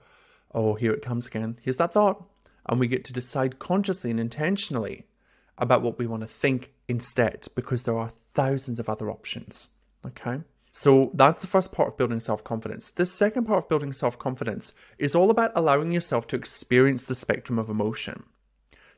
oh, 0.53 0.75
here 0.75 0.93
it 0.93 1.01
comes 1.01 1.27
again. 1.27 1.57
Here's 1.61 1.77
that 1.77 1.93
thought. 1.93 2.23
And 2.67 2.79
we 2.79 2.87
get 2.87 3.03
to 3.05 3.13
decide 3.13 3.59
consciously 3.59 4.11
and 4.11 4.19
intentionally 4.19 5.07
about 5.57 5.81
what 5.81 5.97
we 5.97 6.07
want 6.07 6.21
to 6.21 6.27
think 6.27 6.73
instead 6.87 7.47
because 7.55 7.83
there 7.83 7.97
are 7.97 8.13
thousands 8.33 8.79
of 8.79 8.87
other 8.87 9.09
options. 9.09 9.69
Okay? 10.05 10.41
So 10.71 11.11
that's 11.13 11.41
the 11.41 11.47
first 11.47 11.71
part 11.71 11.89
of 11.89 11.97
building 11.97 12.19
self 12.19 12.43
confidence. 12.43 12.91
The 12.91 13.05
second 13.05 13.45
part 13.45 13.63
of 13.63 13.69
building 13.69 13.93
self 13.93 14.19
confidence 14.19 14.73
is 14.97 15.15
all 15.15 15.29
about 15.29 15.51
allowing 15.55 15.91
yourself 15.91 16.27
to 16.27 16.35
experience 16.35 17.03
the 17.03 17.15
spectrum 17.15 17.57
of 17.57 17.69
emotion. 17.69 18.23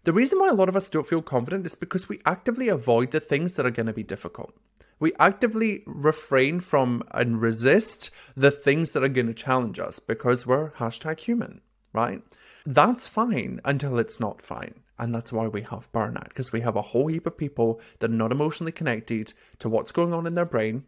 The 0.03 0.13
reason 0.13 0.39
why 0.39 0.49
a 0.49 0.53
lot 0.53 0.69
of 0.69 0.75
us 0.75 0.89
don't 0.89 1.07
feel 1.07 1.21
confident 1.21 1.65
is 1.65 1.75
because 1.75 2.09
we 2.09 2.21
actively 2.25 2.69
avoid 2.69 3.11
the 3.11 3.19
things 3.19 3.55
that 3.55 3.65
are 3.65 3.71
going 3.71 3.85
to 3.85 3.93
be 3.93 4.03
difficult. 4.03 4.53
We 4.99 5.13
actively 5.19 5.83
refrain 5.85 6.59
from 6.59 7.03
and 7.11 7.41
resist 7.41 8.09
the 8.35 8.51
things 8.51 8.91
that 8.91 9.03
are 9.03 9.09
going 9.09 9.27
to 9.27 9.33
challenge 9.33 9.79
us 9.79 9.99
because 9.99 10.45
we're 10.45 10.71
hashtag 10.71 11.19
human, 11.19 11.61
right? 11.93 12.21
That's 12.65 13.07
fine 13.07 13.61
until 13.65 13.97
it's 13.97 14.19
not 14.19 14.41
fine. 14.41 14.81
And 14.99 15.15
that's 15.15 15.33
why 15.33 15.47
we 15.47 15.61
have 15.63 15.91
burnout, 15.91 16.29
because 16.29 16.51
we 16.51 16.61
have 16.61 16.75
a 16.75 16.83
whole 16.83 17.07
heap 17.07 17.25
of 17.25 17.37
people 17.37 17.81
that 17.99 18.11
are 18.11 18.13
not 18.13 18.31
emotionally 18.31 18.71
connected 18.71 19.33
to 19.57 19.69
what's 19.69 19.91
going 19.91 20.13
on 20.13 20.27
in 20.27 20.35
their 20.35 20.45
brain. 20.45 20.83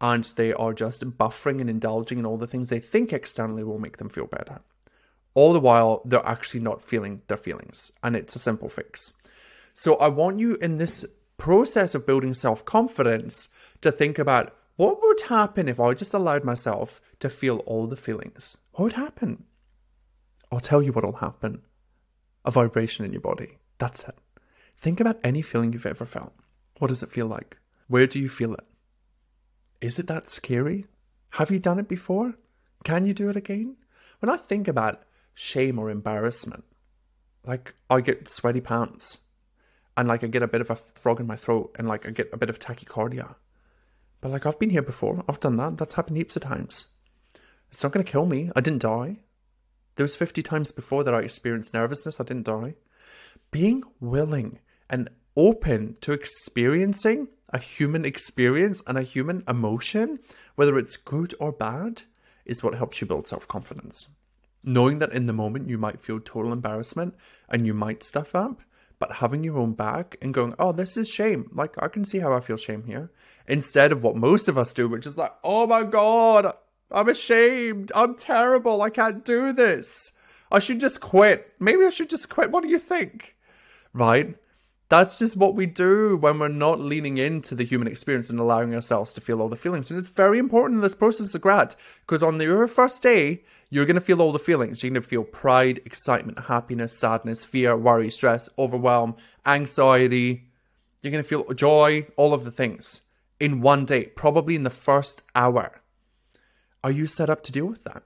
And 0.00 0.24
they 0.36 0.52
are 0.52 0.74
just 0.74 1.18
buffering 1.18 1.60
and 1.60 1.70
indulging 1.70 2.18
in 2.18 2.26
all 2.26 2.36
the 2.36 2.46
things 2.46 2.68
they 2.68 2.80
think 2.80 3.12
externally 3.12 3.64
will 3.64 3.78
make 3.78 3.96
them 3.98 4.08
feel 4.08 4.26
better. 4.26 4.60
All 5.34 5.52
the 5.52 5.60
while, 5.60 6.02
they're 6.04 6.26
actually 6.26 6.60
not 6.60 6.82
feeling 6.82 7.22
their 7.28 7.36
feelings. 7.36 7.90
And 8.02 8.14
it's 8.14 8.36
a 8.36 8.40
simple 8.40 8.68
fix. 8.68 9.12
So 9.72 9.96
I 9.96 10.08
want 10.08 10.38
you 10.38 10.56
in 10.56 10.78
this 10.78 11.04
process 11.36 11.94
of 11.94 12.06
building 12.06 12.34
self 12.34 12.64
confidence 12.64 13.48
to 13.80 13.90
think 13.90 14.18
about 14.18 14.54
what 14.76 15.00
would 15.02 15.22
happen 15.22 15.68
if 15.68 15.78
I 15.78 15.94
just 15.94 16.14
allowed 16.14 16.44
myself 16.44 17.00
to 17.20 17.28
feel 17.30 17.58
all 17.58 17.86
the 17.86 17.96
feelings? 17.96 18.56
What 18.72 18.84
would 18.84 18.92
happen? 18.94 19.44
I'll 20.50 20.60
tell 20.60 20.82
you 20.82 20.92
what'll 20.92 21.14
happen 21.14 21.62
a 22.44 22.50
vibration 22.50 23.04
in 23.04 23.12
your 23.12 23.22
body. 23.22 23.58
That's 23.78 24.04
it. 24.04 24.16
Think 24.76 25.00
about 25.00 25.18
any 25.24 25.42
feeling 25.42 25.72
you've 25.72 25.86
ever 25.86 26.04
felt. 26.04 26.34
What 26.78 26.88
does 26.88 27.02
it 27.02 27.10
feel 27.10 27.26
like? 27.26 27.56
Where 27.88 28.06
do 28.06 28.20
you 28.20 28.28
feel 28.28 28.52
it? 28.54 28.64
Is 29.84 29.98
it 29.98 30.06
that 30.06 30.30
scary? 30.30 30.86
Have 31.32 31.50
you 31.50 31.58
done 31.58 31.78
it 31.78 31.88
before? 31.88 32.36
Can 32.84 33.04
you 33.04 33.12
do 33.12 33.28
it 33.28 33.36
again? 33.36 33.76
When 34.20 34.30
I 34.30 34.38
think 34.38 34.66
about 34.66 35.02
shame 35.34 35.78
or 35.78 35.90
embarrassment, 35.90 36.64
like 37.46 37.74
I 37.90 38.00
get 38.00 38.26
sweaty 38.26 38.62
pants 38.62 39.18
and 39.94 40.08
like 40.08 40.24
I 40.24 40.28
get 40.28 40.42
a 40.42 40.48
bit 40.48 40.62
of 40.62 40.70
a 40.70 40.76
frog 40.76 41.20
in 41.20 41.26
my 41.26 41.36
throat 41.36 41.76
and 41.78 41.86
like 41.86 42.06
I 42.06 42.12
get 42.12 42.30
a 42.32 42.38
bit 42.38 42.48
of 42.48 42.58
tachycardia. 42.58 43.34
But 44.22 44.32
like 44.32 44.46
I've 44.46 44.58
been 44.58 44.70
here 44.70 44.80
before, 44.80 45.22
I've 45.28 45.40
done 45.40 45.58
that. 45.58 45.76
That's 45.76 45.92
happened 45.92 46.16
heaps 46.16 46.36
of 46.36 46.40
times. 46.42 46.86
It's 47.70 47.82
not 47.82 47.92
going 47.92 48.06
to 48.06 48.10
kill 48.10 48.24
me. 48.24 48.50
I 48.56 48.62
didn't 48.62 48.80
die. 48.80 49.18
There 49.96 50.04
was 50.04 50.16
50 50.16 50.42
times 50.42 50.72
before 50.72 51.04
that 51.04 51.12
I 51.12 51.20
experienced 51.20 51.74
nervousness, 51.74 52.18
I 52.18 52.24
didn't 52.24 52.46
die. 52.46 52.76
Being 53.50 53.84
willing 54.00 54.60
and 54.88 55.10
open 55.36 55.98
to 56.00 56.12
experiencing 56.12 57.28
a 57.54 57.58
human 57.58 58.04
experience 58.04 58.82
and 58.84 58.98
a 58.98 59.02
human 59.02 59.44
emotion, 59.48 60.18
whether 60.56 60.76
it's 60.76 60.96
good 60.96 61.34
or 61.38 61.52
bad, 61.52 62.02
is 62.44 62.62
what 62.62 62.74
helps 62.74 63.00
you 63.00 63.06
build 63.06 63.28
self 63.28 63.46
confidence. 63.46 64.08
Knowing 64.64 64.98
that 64.98 65.12
in 65.12 65.26
the 65.26 65.32
moment 65.32 65.68
you 65.68 65.78
might 65.78 66.00
feel 66.00 66.18
total 66.18 66.52
embarrassment 66.52 67.14
and 67.48 67.64
you 67.64 67.72
might 67.72 68.02
stuff 68.02 68.34
up, 68.34 68.60
but 68.98 69.12
having 69.12 69.44
your 69.44 69.58
own 69.58 69.72
back 69.72 70.16
and 70.20 70.34
going, 70.34 70.54
oh, 70.58 70.72
this 70.72 70.96
is 70.96 71.08
shame. 71.08 71.48
Like, 71.52 71.74
I 71.78 71.88
can 71.88 72.04
see 72.04 72.18
how 72.18 72.32
I 72.32 72.40
feel 72.40 72.56
shame 72.56 72.84
here. 72.84 73.12
Instead 73.46 73.92
of 73.92 74.02
what 74.02 74.16
most 74.16 74.48
of 74.48 74.58
us 74.58 74.72
do, 74.72 74.88
which 74.88 75.06
is 75.06 75.16
like, 75.16 75.32
oh 75.44 75.66
my 75.66 75.84
God, 75.84 76.52
I'm 76.90 77.08
ashamed. 77.08 77.92
I'm 77.94 78.16
terrible. 78.16 78.82
I 78.82 78.90
can't 78.90 79.24
do 79.24 79.52
this. 79.52 80.12
I 80.50 80.58
should 80.58 80.80
just 80.80 81.00
quit. 81.00 81.52
Maybe 81.60 81.84
I 81.84 81.90
should 81.90 82.10
just 82.10 82.28
quit. 82.28 82.50
What 82.50 82.64
do 82.64 82.68
you 82.68 82.78
think? 82.78 83.36
Right? 83.92 84.34
That's 84.96 85.18
just 85.18 85.36
what 85.36 85.56
we 85.56 85.66
do 85.66 86.16
when 86.16 86.38
we're 86.38 86.46
not 86.46 86.78
leaning 86.78 87.18
into 87.18 87.56
the 87.56 87.64
human 87.64 87.88
experience 87.88 88.30
and 88.30 88.38
allowing 88.38 88.72
ourselves 88.72 89.12
to 89.14 89.20
feel 89.20 89.42
all 89.42 89.48
the 89.48 89.56
feelings. 89.56 89.90
And 89.90 89.98
it's 89.98 90.08
very 90.08 90.38
important 90.38 90.76
in 90.76 90.82
this 90.82 90.94
process 90.94 91.34
of 91.34 91.40
grad 91.40 91.74
because 92.02 92.22
on 92.22 92.40
your 92.40 92.68
first 92.68 93.02
day, 93.02 93.42
you're 93.70 93.86
going 93.86 93.96
to 93.96 94.00
feel 94.00 94.22
all 94.22 94.30
the 94.30 94.38
feelings. 94.38 94.84
You're 94.84 94.92
going 94.92 95.02
to 95.02 95.08
feel 95.08 95.24
pride, 95.24 95.80
excitement, 95.84 96.44
happiness, 96.44 96.96
sadness, 96.96 97.44
fear, 97.44 97.76
worry, 97.76 98.08
stress, 98.08 98.48
overwhelm, 98.56 99.16
anxiety. 99.44 100.44
You're 101.02 101.10
going 101.10 101.24
to 101.24 101.28
feel 101.28 101.52
joy, 101.54 102.06
all 102.16 102.32
of 102.32 102.44
the 102.44 102.52
things 102.52 103.02
in 103.40 103.62
one 103.62 103.86
day, 103.86 104.04
probably 104.04 104.54
in 104.54 104.62
the 104.62 104.70
first 104.70 105.22
hour. 105.34 105.80
Are 106.84 106.92
you 106.92 107.08
set 107.08 107.28
up 107.28 107.42
to 107.42 107.50
deal 107.52 107.66
with 107.66 107.82
that? 107.82 108.04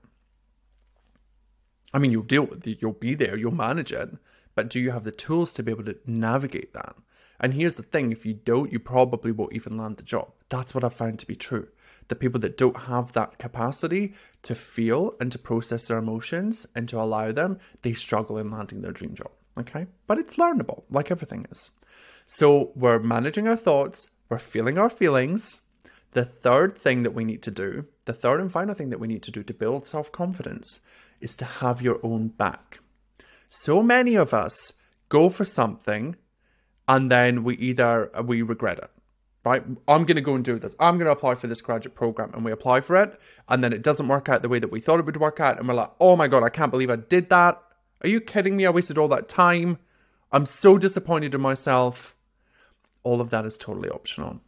I 1.92 1.98
mean, 1.98 2.12
you'll 2.12 2.22
deal 2.22 2.46
with 2.46 2.66
it, 2.66 2.78
you'll 2.80 2.92
be 2.92 3.14
there, 3.14 3.36
you'll 3.36 3.52
manage 3.52 3.92
it, 3.92 4.08
but 4.58 4.68
do 4.68 4.80
you 4.80 4.90
have 4.90 5.04
the 5.04 5.12
tools 5.12 5.52
to 5.52 5.62
be 5.62 5.70
able 5.70 5.84
to 5.84 5.94
navigate 6.04 6.74
that? 6.74 6.96
And 7.38 7.54
here's 7.54 7.76
the 7.76 7.84
thing 7.84 8.10
if 8.10 8.26
you 8.26 8.34
don't, 8.34 8.72
you 8.72 8.80
probably 8.80 9.30
won't 9.30 9.52
even 9.52 9.76
land 9.76 9.98
the 9.98 10.02
job. 10.02 10.32
That's 10.48 10.74
what 10.74 10.82
I've 10.82 10.92
found 10.92 11.20
to 11.20 11.28
be 11.28 11.36
true. 11.36 11.68
The 12.08 12.16
people 12.16 12.40
that 12.40 12.58
don't 12.58 12.76
have 12.76 13.12
that 13.12 13.38
capacity 13.38 14.14
to 14.42 14.56
feel 14.56 15.14
and 15.20 15.30
to 15.30 15.38
process 15.38 15.86
their 15.86 15.98
emotions 15.98 16.66
and 16.74 16.88
to 16.88 17.00
allow 17.00 17.30
them, 17.30 17.60
they 17.82 17.92
struggle 17.92 18.36
in 18.36 18.50
landing 18.50 18.82
their 18.82 18.90
dream 18.90 19.14
job. 19.14 19.30
Okay? 19.56 19.86
But 20.08 20.18
it's 20.18 20.38
learnable, 20.38 20.82
like 20.90 21.12
everything 21.12 21.46
is. 21.52 21.70
So 22.26 22.72
we're 22.74 22.98
managing 22.98 23.46
our 23.46 23.54
thoughts, 23.54 24.10
we're 24.28 24.40
feeling 24.40 24.76
our 24.76 24.90
feelings, 24.90 25.60
the 26.14 26.24
third 26.24 26.76
thing 26.76 27.04
that 27.04 27.14
we 27.14 27.24
need 27.24 27.44
to 27.44 27.52
do, 27.52 27.86
the 28.06 28.12
third 28.12 28.40
and 28.40 28.50
final 28.50 28.74
thing 28.74 28.90
that 28.90 28.98
we 28.98 29.06
need 29.06 29.22
to 29.22 29.30
do 29.30 29.44
to 29.44 29.54
build 29.54 29.86
self 29.86 30.10
confidence 30.10 30.80
is 31.20 31.36
to 31.36 31.44
have 31.44 31.80
your 31.80 32.00
own 32.02 32.26
back. 32.26 32.80
So 33.48 33.82
many 33.82 34.14
of 34.14 34.34
us 34.34 34.74
go 35.08 35.28
for 35.28 35.44
something 35.44 36.16
and 36.86 37.10
then 37.10 37.44
we 37.44 37.56
either 37.56 38.10
we 38.24 38.42
regret 38.42 38.78
it. 38.78 38.90
Right? 39.44 39.62
I'm 39.86 40.04
going 40.04 40.16
to 40.16 40.20
go 40.20 40.34
and 40.34 40.44
do 40.44 40.58
this. 40.58 40.74
I'm 40.78 40.98
going 40.98 41.06
to 41.06 41.12
apply 41.12 41.36
for 41.36 41.46
this 41.46 41.62
graduate 41.62 41.94
program 41.94 42.32
and 42.34 42.44
we 42.44 42.52
apply 42.52 42.80
for 42.80 42.96
it 42.96 43.18
and 43.48 43.64
then 43.64 43.72
it 43.72 43.82
doesn't 43.82 44.08
work 44.08 44.28
out 44.28 44.42
the 44.42 44.48
way 44.48 44.58
that 44.58 44.72
we 44.72 44.80
thought 44.80 45.00
it 45.00 45.06
would 45.06 45.16
work 45.16 45.40
out 45.40 45.58
and 45.58 45.68
we're 45.68 45.74
like, 45.74 45.92
"Oh 46.00 46.16
my 46.16 46.28
god, 46.28 46.42
I 46.42 46.50
can't 46.50 46.70
believe 46.70 46.90
I 46.90 46.96
did 46.96 47.30
that. 47.30 47.62
Are 48.02 48.08
you 48.08 48.20
kidding 48.20 48.56
me? 48.56 48.66
I 48.66 48.70
wasted 48.70 48.98
all 48.98 49.08
that 49.08 49.28
time. 49.28 49.78
I'm 50.32 50.44
so 50.44 50.76
disappointed 50.76 51.34
in 51.34 51.40
myself." 51.40 52.14
All 53.04 53.20
of 53.20 53.30
that 53.30 53.46
is 53.46 53.56
totally 53.56 53.88
optional. 53.88 54.40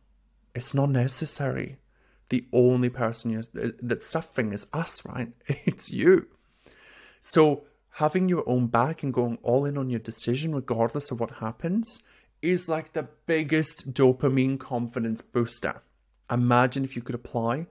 It's 0.54 0.75
not 0.75 0.90
necessary. 0.90 1.78
The 2.28 2.45
only 2.52 2.90
person 2.90 3.42
that's 3.54 4.07
suffering 4.07 4.52
is 4.52 4.66
us, 4.73 5.04
right? 5.04 5.33
It's 5.64 5.90
you. 5.90 6.26
So 7.23 7.64
having 8.00 8.30
your 8.30 8.42
own 8.49 8.66
back 8.66 9.02
and 9.02 9.12
going 9.12 9.37
all 9.42 9.66
in 9.66 9.76
on 9.76 9.90
your 9.90 10.00
decision, 10.00 10.54
regardless 10.54 11.11
of 11.11 11.21
what 11.21 11.33
happens, 11.33 12.02
is 12.40 12.66
like 12.66 12.95
the 12.95 13.07
biggest 13.26 13.92
dopamine 13.92 14.59
confidence 14.59 15.21
booster. 15.21 15.83
Imagine 16.30 16.83
if 16.83 16.97
you 16.97 17.02
could 17.02 17.14
apply 17.14 17.66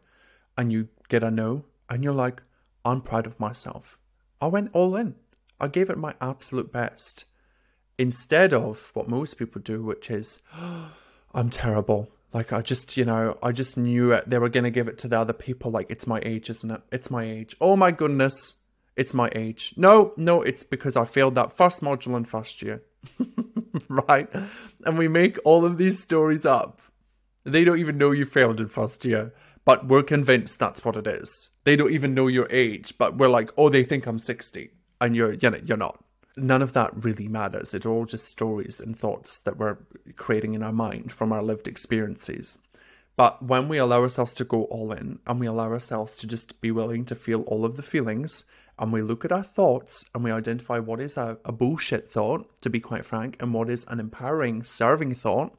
and 0.55 0.71
you 0.71 0.87
get 1.07 1.23
a 1.23 1.31
no, 1.31 1.65
and 1.89 2.03
you're 2.03 2.13
like, 2.13 2.43
I'm 2.85 3.01
proud 3.01 3.25
of 3.25 3.39
myself. 3.39 3.97
I 4.39 4.45
went 4.45 4.69
all 4.71 4.95
in. 4.95 5.15
I 5.59 5.67
gave 5.67 5.89
it 5.89 5.97
my 5.97 6.13
absolute 6.21 6.71
best. 6.71 7.25
Instead 7.97 8.53
of 8.53 8.91
what 8.93 9.09
most 9.09 9.33
people 9.33 9.61
do, 9.61 9.81
which 9.83 10.11
is, 10.11 10.41
oh, 10.55 10.91
I'm 11.33 11.49
terrible. 11.49 12.11
Like 12.33 12.53
I 12.53 12.61
just, 12.61 12.95
you 12.97 13.05
know, 13.05 13.35
I 13.41 13.51
just 13.51 13.77
knew 13.77 14.11
it. 14.11 14.29
They 14.29 14.37
were 14.37 14.49
gonna 14.49 14.69
give 14.69 14.87
it 14.87 14.99
to 14.99 15.07
the 15.07 15.19
other 15.19 15.33
people. 15.33 15.71
Like 15.71 15.87
it's 15.89 16.05
my 16.05 16.21
age, 16.23 16.51
isn't 16.51 16.69
it? 16.69 16.81
It's 16.91 17.09
my 17.09 17.23
age. 17.23 17.55
Oh 17.59 17.75
my 17.75 17.91
goodness, 17.91 18.57
it's 18.99 19.13
my 19.13 19.31
age. 19.33 19.73
No, 19.77 20.13
no, 20.17 20.41
it's 20.41 20.63
because 20.63 20.97
I 20.97 21.05
failed 21.05 21.35
that 21.35 21.53
first 21.53 21.81
module 21.81 22.17
in 22.17 22.25
first 22.25 22.61
year, 22.61 22.83
right? 23.87 24.27
And 24.85 24.97
we 24.97 25.07
make 25.07 25.37
all 25.45 25.65
of 25.65 25.77
these 25.77 25.99
stories 25.99 26.45
up. 26.45 26.81
They 27.45 27.63
don't 27.63 27.79
even 27.79 27.97
know 27.97 28.11
you 28.11 28.25
failed 28.25 28.59
in 28.59 28.67
first 28.67 29.05
year, 29.05 29.33
but 29.63 29.87
we're 29.87 30.03
convinced 30.03 30.59
that's 30.59 30.83
what 30.83 30.97
it 30.97 31.07
is. 31.07 31.49
They 31.63 31.77
don't 31.77 31.93
even 31.93 32.13
know 32.13 32.27
your 32.27 32.47
age, 32.51 32.97
but 32.97 33.17
we're 33.17 33.29
like, 33.29 33.51
oh, 33.57 33.69
they 33.69 33.83
think 33.83 34.05
I'm 34.05 34.19
sixty, 34.19 34.71
and 34.99 35.15
you're, 35.15 35.33
you 35.33 35.49
know, 35.49 35.61
you're 35.65 35.77
not 35.77 36.03
none 36.35 36.61
of 36.61 36.73
that 36.73 36.91
really 37.03 37.27
matters. 37.27 37.73
It's 37.73 37.85
all 37.85 38.05
just 38.05 38.27
stories 38.27 38.79
and 38.79 38.97
thoughts 38.97 39.39
that 39.39 39.57
we're 39.57 39.77
creating 40.15 40.53
in 40.53 40.63
our 40.63 40.71
mind 40.71 41.11
from 41.11 41.31
our 41.31 41.43
lived 41.43 41.67
experiences. 41.67 42.57
But 43.15 43.43
when 43.43 43.67
we 43.67 43.77
allow 43.77 44.01
ourselves 44.01 44.33
to 44.35 44.45
go 44.45 44.63
all 44.65 44.93
in 44.93 45.19
and 45.27 45.39
we 45.39 45.47
allow 45.47 45.71
ourselves 45.71 46.17
to 46.19 46.27
just 46.27 46.61
be 46.61 46.71
willing 46.71 47.03
to 47.05 47.15
feel 47.15 47.41
all 47.41 47.65
of 47.65 47.75
the 47.75 47.83
feelings 47.83 48.45
and 48.79 48.91
we 48.91 49.01
look 49.01 49.25
at 49.25 49.31
our 49.31 49.43
thoughts 49.43 50.05
and 50.15 50.23
we 50.23 50.31
identify 50.31 50.79
what 50.79 51.01
is 51.01 51.17
a, 51.17 51.37
a 51.45 51.51
bullshit 51.51 52.09
thought, 52.09 52.49
to 52.61 52.69
be 52.69 52.79
quite 52.79 53.05
frank, 53.05 53.35
and 53.39 53.53
what 53.53 53.69
is 53.69 53.85
an 53.89 53.99
empowering, 53.99 54.63
serving 54.63 55.13
thought, 55.13 55.55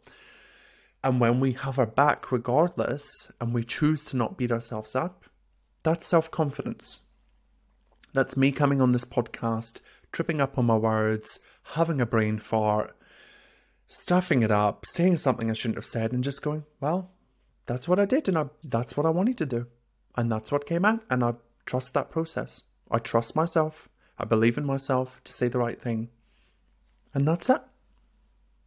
and 1.05 1.21
when 1.21 1.39
we 1.39 1.53
have 1.53 1.79
our 1.79 1.87
back 1.87 2.33
regardless 2.33 3.31
and 3.41 3.55
we 3.55 3.63
choose 3.63 4.05
to 4.07 4.17
not 4.17 4.37
beat 4.37 4.51
ourselves 4.51 4.97
up, 4.97 5.25
that's 5.83 6.07
self 6.07 6.31
confidence. 6.31 7.03
That's 8.13 8.37
me 8.37 8.51
coming 8.51 8.81
on 8.81 8.93
this 8.93 9.05
podcast 9.05 9.81
tripping 10.13 10.41
up 10.41 10.59
on 10.59 10.67
my 10.67 10.77
words, 10.77 11.41
having 11.75 12.01
a 12.01 12.07
brain 12.07 12.39
fart, 12.39 12.97
stuffing 13.87 14.43
it 14.43 14.51
up, 14.51 14.85
saying 14.87 15.17
something 15.17 15.51
I 15.51 15.55
shouldn't 15.55 15.77
have 15.77 15.85
said, 15.85 16.13
and 16.13 16.25
just 16.25 16.43
going, 16.43 16.65
well, 16.81 17.13
that's 17.67 17.89
what 17.89 18.01
I 18.01 18.05
did, 18.05 18.29
and 18.29 18.37
I, 18.37 18.47
that's 18.65 18.97
what 18.97 19.07
I 19.07 19.11
wanted 19.11 19.39
to 19.39 19.47
do. 19.47 19.67
And 20.17 20.31
that's 20.31 20.51
what 20.51 20.67
came 20.67 20.85
out, 20.85 21.03
and 21.09 21.23
I 21.23 21.35
trust 21.67 21.95
that 21.95 22.11
process. 22.11 22.63
I 22.91 22.99
trust 22.99 23.37
myself. 23.37 23.89
I 24.19 24.25
believe 24.25 24.59
in 24.59 24.65
myself 24.65 25.23
to 25.25 25.33
say 25.33 25.49
the 25.49 25.59
right 25.59 25.81
thing. 25.81 26.11
And 27.15 27.27
that's 27.27 27.49
it. 27.49 27.63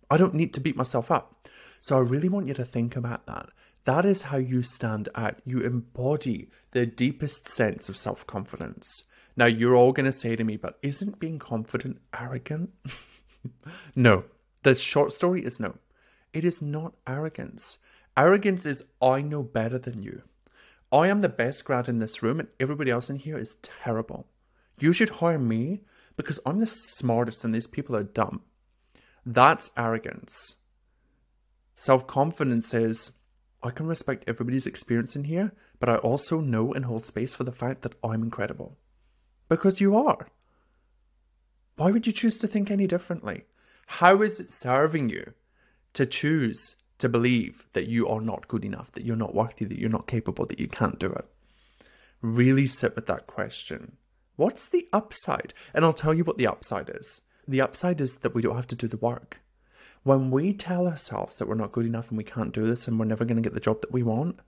I 0.10 0.18
don't 0.18 0.34
need 0.34 0.53
to 0.53 0.60
beat 0.60 0.75
myself 0.75 1.12
up. 1.12 1.48
So 1.80 1.98
I 1.98 2.01
really 2.01 2.30
want 2.30 2.48
you 2.48 2.53
to 2.53 2.65
think 2.65 2.96
about 2.96 3.25
that. 3.25 3.50
That 3.86 4.06
is 4.06 4.24
how 4.24 4.38
you 4.38 4.63
stand 4.63 5.10
out. 5.15 5.36
You 5.46 5.60
embody 5.62 6.50
the 6.72 6.86
deepest 6.86 7.50
sense 7.50 7.89
of 7.89 7.98
self 7.98 8.25
confidence. 8.25 9.06
Now, 9.36 9.48
you're 9.48 9.75
all 9.75 9.92
going 9.92 10.06
to 10.06 10.12
say 10.12 10.36
to 10.36 10.44
me, 10.44 10.58
but 10.58 10.77
isn't 10.82 11.20
being 11.20 11.39
confident 11.39 12.00
arrogant? 12.18 12.70
no. 13.96 14.25
The 14.62 14.75
short 14.75 15.12
story 15.12 15.44
is 15.44 15.60
no. 15.60 15.75
It 16.32 16.46
is 16.46 16.62
not 16.62 16.94
arrogance. 17.06 17.80
Arrogance 18.15 18.65
is, 18.65 18.86
I 19.01 19.22
know 19.22 19.44
better 19.44 19.77
than 19.77 20.03
you. 20.03 20.22
I 20.94 21.08
am 21.08 21.22
the 21.22 21.30
best 21.30 21.66
grad 21.66 21.90
in 21.90 21.98
this 21.98 22.22
room, 22.22 22.40
and 22.40 22.50
everybody 22.60 22.92
else 22.92 23.10
in 23.10 23.16
here 23.16 23.40
is 23.40 23.58
terrible. 23.64 24.28
You 24.80 24.94
should 24.94 25.10
hire 25.10 25.40
me 25.40 25.82
because 26.16 26.40
I'm 26.46 26.60
the 26.60 26.68
smartest 26.68 27.44
and 27.44 27.54
these 27.54 27.66
people 27.66 27.96
are 27.96 28.04
dumb. 28.04 28.44
That's 29.26 29.72
arrogance. 29.76 30.58
Self 31.76 32.06
confidence 32.06 32.76
is 32.76 33.14
I 33.64 33.72
can 33.72 33.88
respect 33.88 34.26
everybody's 34.28 34.68
experience 34.68 35.16
in 35.16 35.24
here, 35.24 35.54
but 35.80 35.90
I 35.90 35.96
also 35.96 36.40
know 36.40 36.74
and 36.74 36.86
hold 36.86 37.08
space 37.08 37.34
for 37.34 37.44
the 37.44 37.52
fact 37.52 37.82
that 37.82 37.96
I'm 38.04 38.22
incredible. 38.22 38.78
Because 39.50 39.82
you 39.82 39.96
are. 39.96 40.28
Why 41.76 41.90
would 41.90 42.06
you 42.06 42.14
choose 42.14 42.38
to 42.38 42.48
think 42.48 42.70
any 42.70 42.86
differently? 42.86 43.46
How 43.88 44.22
is 44.22 44.40
it 44.40 44.52
serving 44.52 45.10
you 45.10 45.34
to 45.94 46.06
choose 46.06 46.76
to 47.04 47.10
believe 47.10 47.68
that 47.74 47.88
you 47.88 48.08
are 48.08 48.22
not 48.22 48.48
good 48.48 48.64
enough, 48.64 48.94
that 48.94 49.04
you're 49.04 49.18
not 49.18 49.36
worthy, 49.36 49.66
that 49.66 49.78
you're 49.78 49.90
not 49.90 50.08
capable, 50.08 50.46
that 50.46 50.62
you 50.62 50.70
can't 50.70 51.00
do 51.00 51.12
it? 51.12 51.26
Really 52.22 52.66
sit 52.66 52.96
with 52.96 53.08
that 53.08 53.28
question. 53.28 53.98
What's 54.38 54.70
the 54.70 54.88
upside? 54.94 55.54
And 55.74 55.84
I'll 55.84 55.92
tell 55.92 56.14
you 56.14 56.24
what 56.24 56.38
the 56.38 56.48
upside 56.48 56.90
is. 56.90 57.20
The 57.46 57.60
upside 57.60 58.00
is 58.00 58.20
that 58.20 58.34
we 58.34 58.42
don't 58.42 58.56
have 58.56 58.70
to 58.70 58.78
do 58.78 58.88
the 58.88 58.96
work. 58.96 59.42
When 60.04 60.32
we 60.32 60.54
tell 60.54 60.88
ourselves 60.88 61.36
that 61.36 61.48
we're 61.50 61.56
not 61.56 61.74
good 61.74 61.86
enough 61.86 62.08
and 62.08 62.18
we 62.18 62.24
can't 62.24 62.54
do 62.54 62.66
this 62.66 62.88
and 62.88 62.98
we're 62.98 63.06
never 63.06 63.26
going 63.26 63.36
to 63.36 63.44
get 63.44 63.54
the 63.54 63.60
job 63.60 63.82
that 63.82 63.92
we 63.92 64.02
want, 64.02 64.40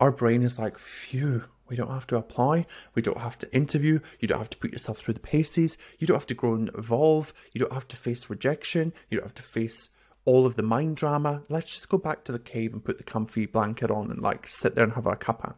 our 0.00 0.10
brain 0.10 0.42
is 0.42 0.58
like, 0.58 0.78
phew, 0.78 1.44
we 1.68 1.76
don't 1.76 1.90
have 1.90 2.06
to 2.06 2.16
apply. 2.16 2.64
We 2.94 3.02
don't 3.02 3.20
have 3.20 3.36
to 3.40 3.54
interview. 3.54 4.00
You 4.18 4.28
don't 4.28 4.38
have 4.38 4.50
to 4.50 4.56
put 4.56 4.72
yourself 4.72 4.96
through 4.96 5.14
the 5.14 5.20
paces. 5.20 5.76
You 5.98 6.06
don't 6.06 6.16
have 6.16 6.26
to 6.28 6.34
grow 6.34 6.54
and 6.54 6.70
evolve. 6.74 7.34
You 7.52 7.58
don't 7.58 7.74
have 7.74 7.88
to 7.88 7.96
face 7.96 8.30
rejection. 8.30 8.94
You 9.10 9.18
don't 9.18 9.26
have 9.26 9.34
to 9.34 9.42
face 9.42 9.90
all 10.26 10.44
of 10.44 10.56
the 10.56 10.62
mind 10.62 10.96
drama. 10.96 11.42
Let's 11.48 11.70
just 11.70 11.88
go 11.88 11.96
back 11.96 12.24
to 12.24 12.32
the 12.32 12.38
cave 12.38 12.74
and 12.74 12.84
put 12.84 12.98
the 12.98 13.04
comfy 13.04 13.46
blanket 13.46 13.90
on 13.90 14.10
and 14.10 14.20
like 14.20 14.46
sit 14.46 14.74
there 14.74 14.84
and 14.84 14.92
have 14.92 15.06
a 15.06 15.16
cuppa. 15.16 15.54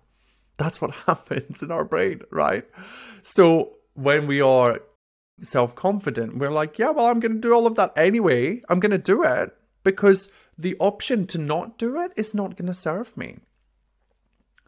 That's 0.58 0.80
what 0.80 0.90
happens 1.06 1.62
in 1.62 1.72
our 1.72 1.84
brain, 1.84 2.20
right? 2.30 2.64
So 3.22 3.78
when 3.94 4.28
we 4.28 4.40
are 4.40 4.82
self 5.40 5.74
confident, 5.74 6.36
we're 6.36 6.50
like, 6.50 6.78
yeah, 6.78 6.90
well, 6.90 7.06
I'm 7.06 7.18
going 7.18 7.34
to 7.34 7.40
do 7.40 7.54
all 7.54 7.66
of 7.66 7.74
that 7.76 7.96
anyway. 7.96 8.60
I'm 8.68 8.78
going 8.78 8.92
to 8.92 8.98
do 8.98 9.24
it 9.24 9.56
because 9.82 10.30
the 10.56 10.76
option 10.78 11.26
to 11.28 11.38
not 11.38 11.78
do 11.78 11.98
it 11.98 12.12
is 12.14 12.34
not 12.34 12.56
going 12.56 12.66
to 12.66 12.74
serve 12.74 13.16
me. 13.16 13.38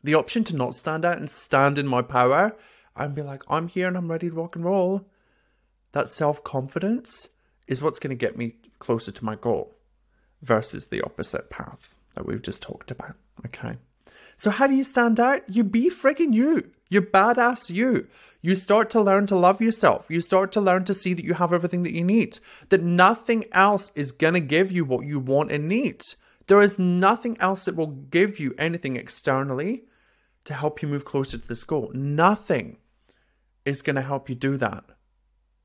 The 0.03 0.15
option 0.15 0.45
to 0.45 0.57
not 0.57 0.75
stand 0.75 1.05
out 1.05 1.19
and 1.19 1.29
stand 1.29 1.79
in 1.79 1.87
my 1.87 2.01
power 2.01 2.57
and 2.97 3.15
be 3.15 3.23
like, 3.23 3.43
I'm 3.49 3.69
here 3.69 3.87
and 3.87 3.99
I'm 3.99 4.11
ready 4.11 4.31
to 4.31 4.35
rock 4.35 4.57
and 4.57 4.65
roll. 4.65 5.07
That 5.93 6.09
self 6.09 6.43
confidence 6.43 7.29
is 7.67 7.83
what's 7.83 7.99
going 7.99 8.17
to 8.17 8.17
get 8.17 8.39
me 8.39 8.55
closer 8.79 9.13
to 9.13 9.25
my 9.25 9.35
goal 9.35 9.77
versus 10.43 10.87
the 10.87 11.03
opposite 11.03 11.51
path 11.51 11.95
that 12.15 12.27
we've 12.27 12.43
just 12.43 12.63
talked 12.63 12.91
about. 12.91 13.15
Okay. 13.47 13.77
So, 14.37 14.51
how 14.51 14.67
do 14.67 14.75
you 14.75 14.85
stand 14.85 15.21
out? 15.21 15.43
You 15.49 15.65
be 15.65 15.91
frigging 15.91 16.33
you. 16.35 16.71
You 16.89 17.03
badass 17.03 17.71
you. 17.71 18.09
You 18.43 18.57
start 18.57 18.89
to 18.91 19.01
learn 19.03 19.27
to 19.27 19.37
love 19.37 19.61
yourself. 19.61 20.07
You 20.09 20.23
start 20.23 20.51
to 20.53 20.61
learn 20.61 20.85
to 20.87 20.95
see 20.95 21.13
that 21.13 21.25
you 21.25 21.35
have 21.35 21.53
everything 21.53 21.83
that 21.83 21.95
you 21.95 22.05
need, 22.05 22.39
that 22.71 22.83
nothing 22.83 23.45
else 23.53 23.93
is 23.95 24.13
going 24.13 24.35
to 24.35 24.41
give 24.41 24.73
you 24.73 24.85
what 24.85 25.07
you 25.07 25.21
want 25.21 25.53
and 25.53 25.69
need. 25.69 26.03
There 26.47 26.63
is 26.63 26.79
nothing 26.79 27.37
else 27.39 27.67
that 27.67 27.77
will 27.77 27.87
give 27.87 28.41
you 28.41 28.55
anything 28.59 28.97
externally 28.97 29.85
to 30.45 30.55
help 30.55 30.81
you 30.81 30.89
move 30.89 31.05
closer 31.05 31.39
to 31.39 31.47
this 31.47 31.65
goal. 31.65 31.93
Nothing 31.95 32.79
is 33.65 33.83
going 33.83 33.97
to 33.97 34.03
help 34.03 34.29
you 34.29 34.35
do 34.35 34.57
that. 34.57 34.85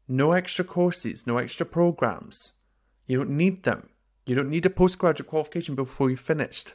No 0.08 0.34
extra 0.34 0.66
courses, 0.66 1.26
no 1.26 1.38
extra 1.38 1.66
programs. 1.66 2.60
You 3.08 3.18
don't 3.20 3.32
need 3.32 3.64
them. 3.64 3.90
You 4.26 4.36
don't 4.36 4.50
need 4.50 4.66
a 4.66 4.70
postgraduate 4.70 5.30
qualification 5.30 5.76
before 5.76 6.10
you've 6.10 6.20
finished 6.20 6.74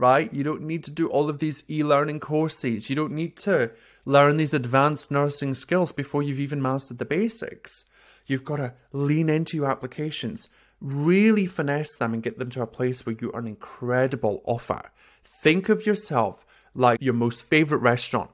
right? 0.00 0.32
You 0.32 0.42
don't 0.42 0.62
need 0.62 0.82
to 0.84 0.90
do 0.90 1.08
all 1.08 1.28
of 1.28 1.38
these 1.38 1.68
e 1.70 1.84
learning 1.84 2.20
courses. 2.20 2.88
You 2.88 2.96
don't 2.96 3.12
need 3.12 3.36
to 3.38 3.70
learn 4.06 4.38
these 4.38 4.54
advanced 4.54 5.10
nursing 5.10 5.54
skills 5.54 5.92
before 5.92 6.22
you've 6.22 6.40
even 6.40 6.62
mastered 6.62 6.98
the 6.98 7.04
basics. 7.04 7.84
You've 8.26 8.44
got 8.44 8.56
to 8.56 8.72
lean 8.92 9.28
into 9.28 9.56
your 9.56 9.70
applications, 9.70 10.48
really 10.80 11.46
finesse 11.46 11.96
them 11.96 12.14
and 12.14 12.22
get 12.22 12.38
them 12.38 12.50
to 12.50 12.62
a 12.62 12.66
place 12.66 13.04
where 13.04 13.16
you 13.20 13.30
are 13.32 13.40
an 13.40 13.46
incredible 13.46 14.40
offer. 14.44 14.90
Think 15.22 15.68
of 15.68 15.84
yourself 15.84 16.46
like 16.74 17.00
your 17.00 17.14
most 17.14 17.42
favorite 17.42 17.78
restaurant. 17.78 18.30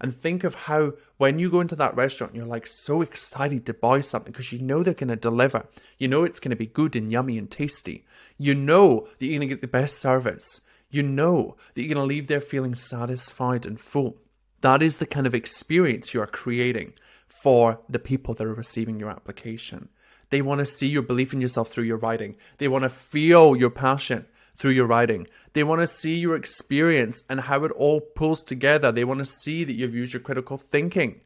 And 0.00 0.14
think 0.14 0.44
of 0.44 0.54
how, 0.54 0.92
when 1.18 1.38
you 1.38 1.50
go 1.50 1.60
into 1.60 1.76
that 1.76 1.96
restaurant, 1.96 2.34
you're 2.34 2.46
like 2.46 2.66
so 2.66 3.02
excited 3.02 3.66
to 3.66 3.74
buy 3.74 4.00
something 4.00 4.32
because 4.32 4.52
you 4.52 4.58
know 4.58 4.82
they're 4.82 4.94
going 4.94 5.08
to 5.08 5.16
deliver. 5.16 5.66
You 5.98 6.08
know 6.08 6.24
it's 6.24 6.40
going 6.40 6.50
to 6.50 6.56
be 6.56 6.66
good 6.66 6.96
and 6.96 7.12
yummy 7.12 7.36
and 7.36 7.50
tasty. 7.50 8.04
You 8.38 8.54
know 8.54 9.06
that 9.18 9.26
you're 9.26 9.38
going 9.38 9.48
to 9.48 9.54
get 9.54 9.60
the 9.60 9.68
best 9.68 9.98
service 9.98 10.62
you 10.90 11.02
know 11.02 11.56
that 11.74 11.82
you're 11.82 11.94
going 11.94 12.02
to 12.02 12.08
leave 12.08 12.26
there 12.26 12.40
feeling 12.40 12.74
satisfied 12.74 13.64
and 13.64 13.80
full. 13.80 14.16
That 14.60 14.82
is 14.82 14.98
the 14.98 15.06
kind 15.06 15.26
of 15.26 15.34
experience 15.34 16.12
you 16.12 16.20
are 16.20 16.26
creating 16.26 16.94
for 17.26 17.80
the 17.88 17.98
people 17.98 18.34
that 18.34 18.46
are 18.46 18.54
receiving 18.54 18.98
your 18.98 19.10
application. 19.10 19.88
They 20.30 20.42
want 20.42 20.58
to 20.58 20.64
see 20.64 20.88
your 20.88 21.02
belief 21.02 21.32
in 21.32 21.40
yourself 21.40 21.70
through 21.70 21.84
your 21.84 21.96
writing. 21.96 22.36
They 22.58 22.68
want 22.68 22.82
to 22.82 22.90
feel 22.90 23.56
your 23.56 23.70
passion 23.70 24.26
through 24.60 24.72
your 24.72 24.86
writing. 24.86 25.26
They 25.54 25.64
want 25.64 25.80
to 25.80 25.86
see 25.86 26.16
your 26.18 26.36
experience 26.36 27.24
and 27.28 27.40
how 27.40 27.64
it 27.64 27.72
all 27.72 28.00
pulls 28.00 28.44
together. 28.44 28.92
They 28.92 29.04
want 29.04 29.18
to 29.18 29.24
see 29.24 29.64
that 29.64 29.72
you've 29.72 29.94
used 29.94 30.12
your 30.12 30.20
critical 30.20 30.58
thinking. 30.58 31.22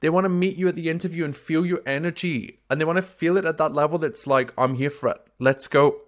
They 0.00 0.08
want 0.08 0.24
to 0.24 0.30
meet 0.30 0.56
you 0.56 0.68
at 0.68 0.76
the 0.76 0.88
interview 0.88 1.24
and 1.24 1.36
feel 1.36 1.66
your 1.66 1.82
energy. 1.84 2.60
And 2.70 2.80
they 2.80 2.84
want 2.84 2.96
to 2.96 3.02
feel 3.02 3.36
it 3.36 3.44
at 3.44 3.56
that 3.58 3.72
level 3.72 3.98
that's 3.98 4.26
like, 4.26 4.52
I'm 4.56 4.76
here 4.76 4.90
for 4.90 5.10
it. 5.10 5.20
Let's 5.38 5.66
go 5.66 6.00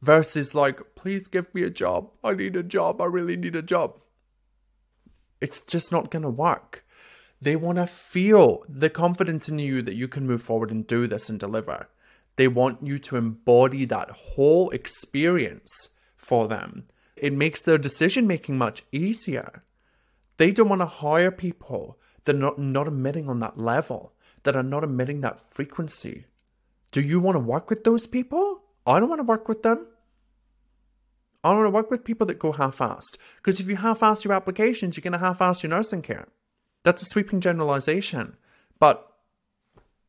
versus 0.00 0.54
like, 0.54 0.80
please 0.94 1.28
give 1.28 1.52
me 1.54 1.62
a 1.64 1.70
job. 1.70 2.10
I 2.22 2.34
need 2.34 2.56
a 2.56 2.62
job. 2.62 3.00
I 3.00 3.06
really 3.06 3.36
need 3.36 3.56
a 3.56 3.62
job. 3.62 3.98
It's 5.40 5.60
just 5.60 5.90
not 5.90 6.10
going 6.10 6.22
to 6.22 6.30
work. 6.30 6.84
They 7.42 7.56
want 7.56 7.78
to 7.78 7.86
feel 7.86 8.62
the 8.68 8.90
confidence 8.90 9.48
in 9.48 9.58
you 9.58 9.82
that 9.82 9.94
you 9.94 10.08
can 10.08 10.26
move 10.26 10.42
forward 10.42 10.70
and 10.70 10.86
do 10.86 11.06
this 11.06 11.28
and 11.28 11.40
deliver. 11.40 11.88
They 12.40 12.48
want 12.48 12.78
you 12.82 12.98
to 13.00 13.18
embody 13.18 13.84
that 13.84 14.10
whole 14.10 14.70
experience 14.70 15.90
for 16.16 16.48
them. 16.48 16.84
It 17.14 17.34
makes 17.34 17.60
their 17.60 17.76
decision 17.76 18.26
making 18.26 18.56
much 18.56 18.82
easier. 18.92 19.62
They 20.38 20.50
don't 20.50 20.70
want 20.70 20.80
to 20.80 20.86
hire 20.86 21.30
people 21.30 21.98
that 22.24 22.34
are 22.34 22.38
not, 22.38 22.58
not 22.58 22.88
emitting 22.88 23.28
on 23.28 23.40
that 23.40 23.58
level, 23.58 24.14
that 24.44 24.56
are 24.56 24.62
not 24.62 24.84
emitting 24.84 25.20
that 25.20 25.38
frequency. 25.52 26.24
Do 26.92 27.02
you 27.02 27.20
want 27.20 27.36
to 27.36 27.40
work 27.40 27.68
with 27.68 27.84
those 27.84 28.06
people? 28.06 28.62
I 28.86 28.98
don't 28.98 29.10
want 29.10 29.18
to 29.18 29.24
work 29.24 29.46
with 29.46 29.62
them. 29.62 29.86
I 31.44 31.50
don't 31.50 31.58
want 31.58 31.66
to 31.66 31.76
work 31.76 31.90
with 31.90 32.04
people 32.04 32.26
that 32.28 32.38
go 32.38 32.52
half-assed. 32.52 33.18
Because 33.36 33.60
if 33.60 33.68
you 33.68 33.76
half-ass 33.76 34.24
your 34.24 34.32
applications, 34.32 34.96
you're 34.96 35.02
going 35.02 35.12
to 35.12 35.18
half-ass 35.18 35.62
your 35.62 35.68
nursing 35.68 36.00
care. 36.00 36.28
That's 36.84 37.02
a 37.02 37.04
sweeping 37.04 37.42
generalization. 37.42 38.38
But, 38.78 39.06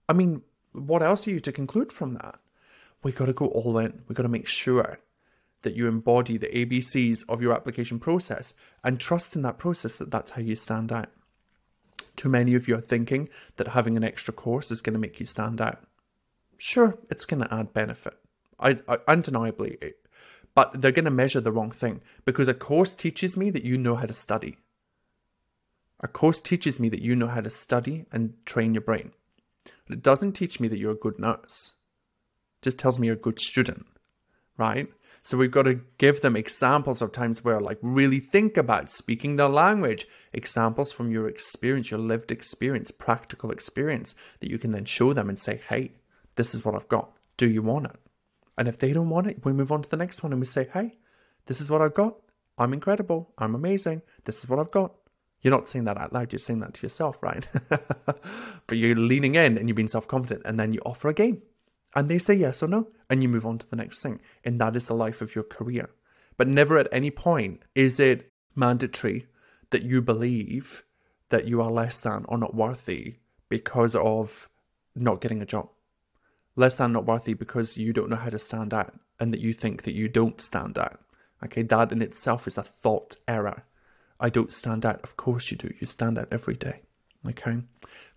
I 0.07 0.13
mean, 0.13 0.43
what 0.73 1.03
else 1.03 1.27
are 1.27 1.31
you 1.31 1.39
to 1.41 1.51
conclude 1.51 1.91
from 1.91 2.13
that? 2.15 2.39
We 3.03 3.11
got 3.11 3.25
to 3.25 3.33
go 3.33 3.47
all 3.47 3.77
in. 3.77 4.03
We 4.07 4.15
got 4.15 4.23
to 4.23 4.29
make 4.29 4.47
sure 4.47 4.99
that 5.63 5.75
you 5.75 5.87
embody 5.87 6.37
the 6.37 6.47
ABCs 6.47 7.23
of 7.29 7.41
your 7.41 7.53
application 7.53 7.99
process 7.99 8.53
and 8.83 8.99
trust 8.99 9.35
in 9.35 9.41
that 9.43 9.57
process 9.57 9.97
that 9.97 10.11
that's 10.11 10.31
how 10.31 10.41
you 10.41 10.55
stand 10.55 10.91
out. 10.91 11.09
Too 12.15 12.29
many 12.29 12.55
of 12.55 12.67
you 12.67 12.75
are 12.75 12.81
thinking 12.81 13.29
that 13.57 13.69
having 13.69 13.97
an 13.97 14.03
extra 14.03 14.33
course 14.33 14.71
is 14.71 14.81
going 14.81 14.93
to 14.93 14.99
make 14.99 15.19
you 15.19 15.25
stand 15.25 15.61
out. 15.61 15.83
Sure, 16.57 16.97
it's 17.09 17.25
going 17.25 17.43
to 17.43 17.53
add 17.53 17.73
benefit. 17.73 18.13
I, 18.59 18.77
I 18.87 18.97
undeniably, 19.07 19.77
it, 19.81 20.05
but 20.53 20.81
they're 20.81 20.91
going 20.91 21.05
to 21.05 21.11
measure 21.11 21.41
the 21.41 21.51
wrong 21.51 21.71
thing 21.71 22.01
because 22.25 22.47
a 22.47 22.53
course 22.53 22.93
teaches 22.93 23.37
me 23.37 23.49
that 23.49 23.63
you 23.63 23.77
know 23.77 23.95
how 23.95 24.05
to 24.05 24.13
study. 24.13 24.57
A 26.01 26.07
course 26.07 26.39
teaches 26.39 26.79
me 26.79 26.89
that 26.89 27.01
you 27.01 27.15
know 27.15 27.27
how 27.27 27.41
to 27.41 27.49
study 27.49 28.05
and 28.11 28.33
train 28.45 28.73
your 28.73 28.81
brain. 28.81 29.11
But 29.91 29.97
it 29.97 30.03
doesn't 30.03 30.31
teach 30.31 30.61
me 30.61 30.69
that 30.69 30.79
you're 30.79 30.93
a 30.93 30.95
good 30.95 31.19
nurse. 31.19 31.73
It 32.61 32.63
just 32.63 32.79
tells 32.79 32.97
me 32.97 33.07
you're 33.07 33.17
a 33.17 33.19
good 33.19 33.41
student, 33.41 33.85
right? 34.57 34.87
So 35.21 35.35
we've 35.35 35.51
got 35.51 35.63
to 35.63 35.81
give 35.97 36.21
them 36.21 36.37
examples 36.37 37.01
of 37.01 37.11
times 37.11 37.43
where, 37.43 37.59
like, 37.59 37.77
really 37.81 38.19
think 38.19 38.55
about 38.55 38.89
speaking 38.89 39.35
their 39.35 39.49
language. 39.49 40.07
Examples 40.31 40.93
from 40.93 41.11
your 41.11 41.27
experience, 41.27 41.91
your 41.91 41.99
lived 41.99 42.31
experience, 42.31 42.89
practical 42.89 43.51
experience 43.51 44.15
that 44.39 44.49
you 44.49 44.57
can 44.57 44.71
then 44.71 44.85
show 44.85 45.11
them 45.11 45.27
and 45.27 45.37
say, 45.37 45.59
hey, 45.67 45.91
this 46.37 46.55
is 46.55 46.63
what 46.63 46.73
I've 46.73 46.87
got. 46.87 47.11
Do 47.35 47.49
you 47.49 47.61
want 47.61 47.87
it? 47.87 47.99
And 48.57 48.69
if 48.69 48.77
they 48.77 48.93
don't 48.93 49.09
want 49.09 49.27
it, 49.27 49.43
we 49.43 49.51
move 49.51 49.73
on 49.73 49.81
to 49.81 49.89
the 49.89 49.97
next 49.97 50.23
one 50.23 50.31
and 50.31 50.39
we 50.39 50.45
say, 50.45 50.69
hey, 50.71 50.99
this 51.47 51.59
is 51.59 51.69
what 51.69 51.81
I've 51.81 51.93
got. 51.93 52.15
I'm 52.57 52.71
incredible. 52.71 53.33
I'm 53.37 53.55
amazing. 53.55 54.03
This 54.23 54.41
is 54.41 54.47
what 54.47 54.57
I've 54.57 54.71
got. 54.71 54.95
You're 55.41 55.51
not 55.51 55.67
saying 55.67 55.85
that 55.85 55.97
out 55.97 56.13
loud, 56.13 56.31
you're 56.31 56.39
saying 56.39 56.59
that 56.59 56.75
to 56.75 56.83
yourself, 56.83 57.17
right? 57.21 57.45
but 57.69 58.77
you're 58.77 58.95
leaning 58.95 59.35
in 59.35 59.57
and 59.57 59.67
you're 59.67 59.75
being 59.75 59.87
self 59.87 60.07
confident, 60.07 60.43
and 60.45 60.59
then 60.59 60.73
you 60.73 60.81
offer 60.85 61.09
a 61.09 61.13
game. 61.13 61.41
And 61.95 62.09
they 62.09 62.19
say 62.19 62.35
yes 62.35 62.63
or 62.63 62.67
no, 62.67 62.87
and 63.09 63.21
you 63.21 63.29
move 63.29 63.45
on 63.45 63.57
to 63.57 63.69
the 63.69 63.75
next 63.75 64.01
thing. 64.01 64.21
And 64.45 64.59
that 64.61 64.75
is 64.75 64.87
the 64.87 64.93
life 64.93 65.21
of 65.21 65.35
your 65.35 65.43
career. 65.43 65.89
But 66.37 66.47
never 66.47 66.77
at 66.77 66.87
any 66.91 67.11
point 67.11 67.63
is 67.75 67.99
it 67.99 68.31
mandatory 68.55 69.27
that 69.71 69.83
you 69.83 70.01
believe 70.01 70.83
that 71.29 71.47
you 71.47 71.61
are 71.61 71.71
less 71.71 71.99
than 71.99 72.25
or 72.27 72.37
not 72.37 72.55
worthy 72.55 73.15
because 73.49 73.95
of 73.95 74.49
not 74.95 75.21
getting 75.21 75.41
a 75.41 75.45
job. 75.45 75.69
Less 76.55 76.77
than 76.77 76.93
not 76.93 77.05
worthy 77.05 77.33
because 77.33 77.77
you 77.77 77.93
don't 77.93 78.09
know 78.09 78.17
how 78.17 78.29
to 78.29 78.39
stand 78.39 78.73
out 78.73 78.93
and 79.19 79.33
that 79.33 79.39
you 79.39 79.53
think 79.53 79.83
that 79.83 79.95
you 79.95 80.07
don't 80.07 80.41
stand 80.41 80.77
out. 80.77 80.99
Okay, 81.43 81.63
that 81.63 81.91
in 81.91 82.01
itself 82.01 82.47
is 82.47 82.57
a 82.57 82.63
thought 82.63 83.15
error. 83.27 83.63
I 84.21 84.29
don't 84.29 84.53
stand 84.53 84.85
out. 84.85 85.01
Of 85.01 85.17
course 85.17 85.51
you 85.51 85.57
do. 85.57 85.73
You 85.79 85.87
stand 85.87 86.17
out 86.17 86.29
every 86.31 86.55
day. 86.55 86.81
Okay. 87.27 87.57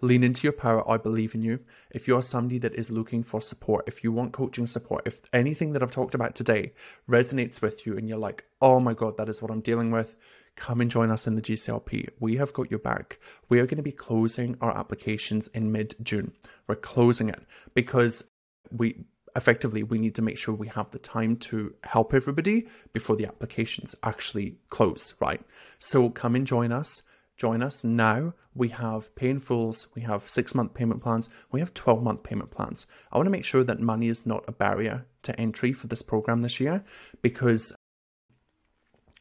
Lean 0.01 0.25
into 0.25 0.45
your 0.45 0.53
power. 0.53 0.89
I 0.91 0.97
believe 0.97 1.35
in 1.35 1.43
you. 1.43 1.61
If 1.91 2.09
you're 2.09 2.23
somebody 2.23 2.59
that 2.59 2.75
is 2.75 2.91
looking 2.91 3.23
for 3.23 3.41
support, 3.41 3.85
if 3.87 4.03
you 4.03 4.13
want 4.13 4.33
coaching 4.33 4.67
support, 4.67 5.07
if 5.07 5.23
anything 5.33 5.73
that 5.73 5.83
I've 5.83 5.91
talked 5.91 6.15
about 6.15 6.35
today 6.35 6.73
resonates 7.09 7.61
with 7.61 7.87
you 7.87 7.97
and 7.99 8.09
you're 8.09 8.19
like, 8.19 8.45
oh 8.63 8.81
my 8.81 8.95
God, 8.95 9.17
that 9.19 9.29
is 9.29 9.43
what 9.43 9.51
I'm 9.51 9.61
dealing 9.61 9.91
with, 9.91 10.17
come 10.57 10.81
and 10.81 10.91
join 10.91 11.11
us 11.11 11.27
in 11.27 11.37
the 11.37 11.43
GCLP. 11.43 12.09
We 12.19 12.37
have 12.37 12.53
got 12.53 12.71
your 12.71 12.81
back. 12.81 13.19
We 13.49 13.61
are 13.61 13.67
going 13.67 13.77
to 13.77 13.83
be 13.83 13.93
closing 13.93 14.57
our 14.61 14.77
applications 14.77 15.49
in 15.49 15.73
mid 15.73 15.95
June. 16.03 16.33
We're 16.67 16.77
closing 16.77 17.29
it 17.29 17.43
because 17.75 18.31
we 18.71 19.05
effectively 19.37 19.83
we 19.83 19.99
need 19.99 20.15
to 20.15 20.23
make 20.23 20.39
sure 20.39 20.55
we 20.55 20.69
have 20.69 20.91
the 20.91 20.99
time 20.99 21.37
to 21.37 21.75
help 21.83 22.15
everybody 22.15 22.69
before 22.93 23.17
the 23.17 23.27
applications 23.27 23.95
actually 24.03 24.57
close, 24.71 25.15
right? 25.21 25.41
So 25.79 26.11
come 26.11 26.35
and 26.35 26.47
join 26.47 26.73
us. 26.73 27.03
Join 27.37 27.63
us 27.63 27.83
now. 27.83 28.35
We 28.55 28.69
have 28.69 29.13
pay 29.17 29.31
in 29.31 29.43
we 29.97 30.03
have 30.03 30.29
six 30.29 30.55
month 30.55 30.75
payment 30.75 31.03
plans, 31.03 31.29
we 31.51 31.59
have 31.59 31.75
12 31.75 32.03
month 32.03 32.23
payment 32.23 32.53
plans. 32.53 32.87
I 33.11 33.19
want 33.19 33.27
to 33.27 33.31
make 33.31 33.45
sure 33.45 33.65
that 33.65 33.81
money 33.81 34.07
is 34.07 34.25
not 34.25 34.45
a 34.47 34.53
barrier 34.53 35.07
to 35.23 35.39
entry 35.41 35.73
for 35.73 35.89
this 35.89 36.03
program 36.03 36.43
this 36.43 36.61
year 36.61 36.85
because 37.23 37.75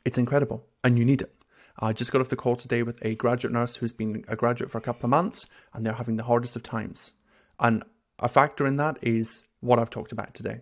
it's 0.06 0.20
incredible 0.20 0.68
and 0.84 1.00
you 1.00 1.06
need 1.06 1.24
it. 1.24 1.34
I 1.80 1.92
just 1.94 2.12
got 2.12 2.22
off 2.22 2.30
the 2.30 2.36
call 2.36 2.56
today 2.56 2.84
with 2.84 3.00
a 3.02 3.16
graduate 3.16 3.52
nurse 3.52 3.78
who's 3.78 3.94
been 3.94 4.24
a 4.28 4.36
graduate 4.36 4.70
for 4.70 4.78
a 4.78 4.82
couple 4.82 5.08
of 5.08 5.10
months 5.10 5.48
and 5.74 5.84
they're 5.84 5.94
having 5.94 6.18
the 6.18 6.24
hardest 6.24 6.56
of 6.56 6.62
times. 6.62 7.14
And 7.60 7.84
a 8.20 8.28
factor 8.28 8.68
in 8.68 8.78
that 8.78 9.00
is 9.02 9.46
what 9.64 9.80
I've 9.80 9.90
talked 9.90 10.12
about 10.12 10.34
today. 10.34 10.62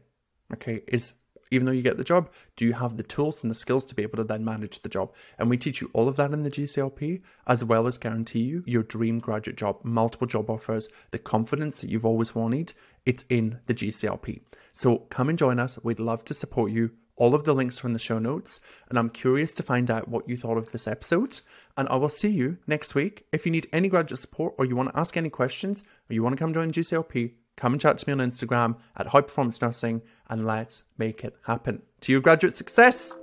Okay, 0.54 0.82
is 0.88 1.16
even 1.52 1.66
though 1.66 1.74
you 1.74 1.82
get 1.82 1.98
the 1.98 2.04
job, 2.04 2.30
do 2.56 2.66
you 2.66 2.74
have 2.74 2.96
the 2.96 3.04
tools 3.04 3.42
and 3.42 3.52
the 3.52 3.56
skills 3.56 3.84
to 3.86 3.96
be 3.96 4.04
able 4.04 4.18
to 4.18 4.24
then 4.24 4.46
manage 4.46 4.80
the 4.80 4.90
job? 4.90 5.14
And 5.38 5.50
we 5.50 5.58
teach 5.58 5.82
you 5.82 5.92
all 5.94 6.08
of 6.08 6.16
that 6.16 6.32
in 6.32 6.44
the 6.44 6.50
GCLP, 6.50 7.22
as 7.46 7.64
well 7.64 7.88
as 7.88 7.98
guarantee 7.98 8.44
you 8.44 8.64
your 8.66 8.84
dream 8.84 9.20
graduate 9.20 9.58
job, 9.58 9.80
multiple 9.84 10.28
job 10.28 10.50
offers, 10.50 10.90
the 11.12 11.20
confidence 11.20 11.82
that 11.82 11.90
you've 11.90 12.06
always 12.06 12.34
wanted. 12.34 12.74
It's 13.06 13.26
in 13.30 13.60
the 13.66 13.74
GCLP. 13.74 14.42
So 14.72 15.00
come 15.10 15.28
and 15.28 15.38
join 15.38 15.60
us. 15.60 15.78
We'd 15.84 16.00
love 16.00 16.24
to 16.26 16.34
support 16.34 16.72
you. 16.72 16.92
All 17.18 17.36
of 17.36 17.44
the 17.44 17.54
links 17.54 17.84
are 17.84 17.88
in 17.88 17.94
the 17.94 18.00
show 18.00 18.18
notes, 18.18 18.62
and 18.90 18.98
I'm 18.98 19.10
curious 19.10 19.54
to 19.56 19.64
find 19.64 19.92
out 19.92 20.08
what 20.08 20.28
you 20.28 20.38
thought 20.38 20.58
of 20.58 20.72
this 20.72 20.88
episode. 20.88 21.42
And 21.78 21.88
I 21.90 21.98
will 21.98 22.10
see 22.10 22.30
you 22.30 22.58
next 22.66 22.96
week. 22.96 23.26
If 23.32 23.46
you 23.46 23.52
need 23.52 23.68
any 23.74 23.90
graduate 23.90 24.20
support 24.20 24.56
or 24.58 24.66
you 24.66 24.76
want 24.76 24.92
to 24.94 25.00
ask 25.00 25.18
any 25.18 25.30
questions 25.30 25.84
or 26.10 26.14
you 26.14 26.24
want 26.24 26.34
to 26.34 26.40
come 26.40 26.54
join 26.54 26.72
GCLP, 26.72 27.34
come 27.58 27.74
and 27.74 27.82
chat 27.82 27.98
to 28.00 28.08
me 28.08 28.14
on 28.14 28.20
Instagram 28.28 28.78
at 28.98 29.08
High 29.08 29.22
Performance 29.22 29.62
Nursing 29.62 30.02
and 30.30 30.46
let's 30.46 30.84
make 30.98 31.24
it 31.24 31.36
happen. 31.46 31.82
To 32.02 32.12
your 32.12 32.22
graduate 32.22 32.54
success! 32.54 33.16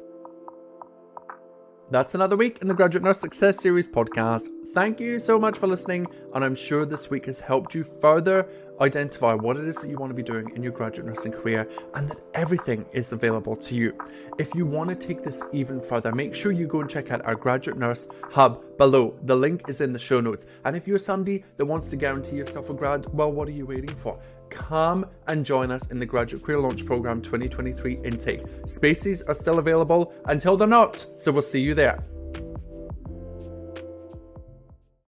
That's 1.90 2.14
another 2.14 2.36
week 2.36 2.58
in 2.60 2.68
the 2.68 2.74
Graduate 2.74 3.02
Nurse 3.02 3.18
Success 3.18 3.62
Series 3.62 3.88
podcast. 3.88 4.48
Thank 4.74 5.00
you 5.00 5.18
so 5.18 5.38
much 5.38 5.56
for 5.56 5.66
listening, 5.66 6.06
and 6.34 6.44
I'm 6.44 6.54
sure 6.54 6.84
this 6.84 7.08
week 7.08 7.24
has 7.24 7.40
helped 7.40 7.74
you 7.74 7.82
further 7.82 8.46
identify 8.82 9.32
what 9.32 9.56
it 9.56 9.66
is 9.66 9.76
that 9.76 9.88
you 9.88 9.96
want 9.96 10.10
to 10.10 10.14
be 10.14 10.22
doing 10.22 10.54
in 10.54 10.62
your 10.62 10.72
graduate 10.72 11.06
nursing 11.06 11.32
career 11.32 11.66
and 11.94 12.10
that 12.10 12.18
everything 12.34 12.84
is 12.92 13.10
available 13.14 13.56
to 13.56 13.74
you. 13.74 13.96
If 14.38 14.54
you 14.54 14.66
want 14.66 14.90
to 14.90 14.96
take 14.96 15.24
this 15.24 15.42
even 15.54 15.80
further, 15.80 16.12
make 16.12 16.34
sure 16.34 16.52
you 16.52 16.66
go 16.66 16.82
and 16.82 16.90
check 16.90 17.10
out 17.10 17.24
our 17.24 17.34
graduate 17.34 17.78
nurse 17.78 18.06
hub 18.30 18.62
below. 18.76 19.18
The 19.22 19.34
link 19.34 19.62
is 19.66 19.80
in 19.80 19.94
the 19.94 19.98
show 19.98 20.20
notes. 20.20 20.46
And 20.66 20.76
if 20.76 20.86
you're 20.86 20.98
somebody 20.98 21.42
that 21.56 21.64
wants 21.64 21.88
to 21.88 21.96
guarantee 21.96 22.36
yourself 22.36 22.68
a 22.68 22.74
grad, 22.74 23.06
well, 23.14 23.32
what 23.32 23.48
are 23.48 23.52
you 23.52 23.64
waiting 23.64 23.96
for? 23.96 24.20
Come 24.50 25.06
and 25.26 25.44
join 25.44 25.70
us 25.70 25.90
in 25.90 25.98
the 25.98 26.06
Graduate 26.06 26.42
Career 26.42 26.60
Launch 26.60 26.84
Program 26.84 27.20
2023 27.22 28.00
intake. 28.04 28.42
Spaces 28.66 29.22
are 29.22 29.34
still 29.34 29.58
available 29.58 30.12
until 30.26 30.56
they're 30.56 30.68
not, 30.68 31.04
so 31.18 31.32
we'll 31.32 31.42
see 31.42 31.60
you 31.60 31.74
there. 31.74 32.02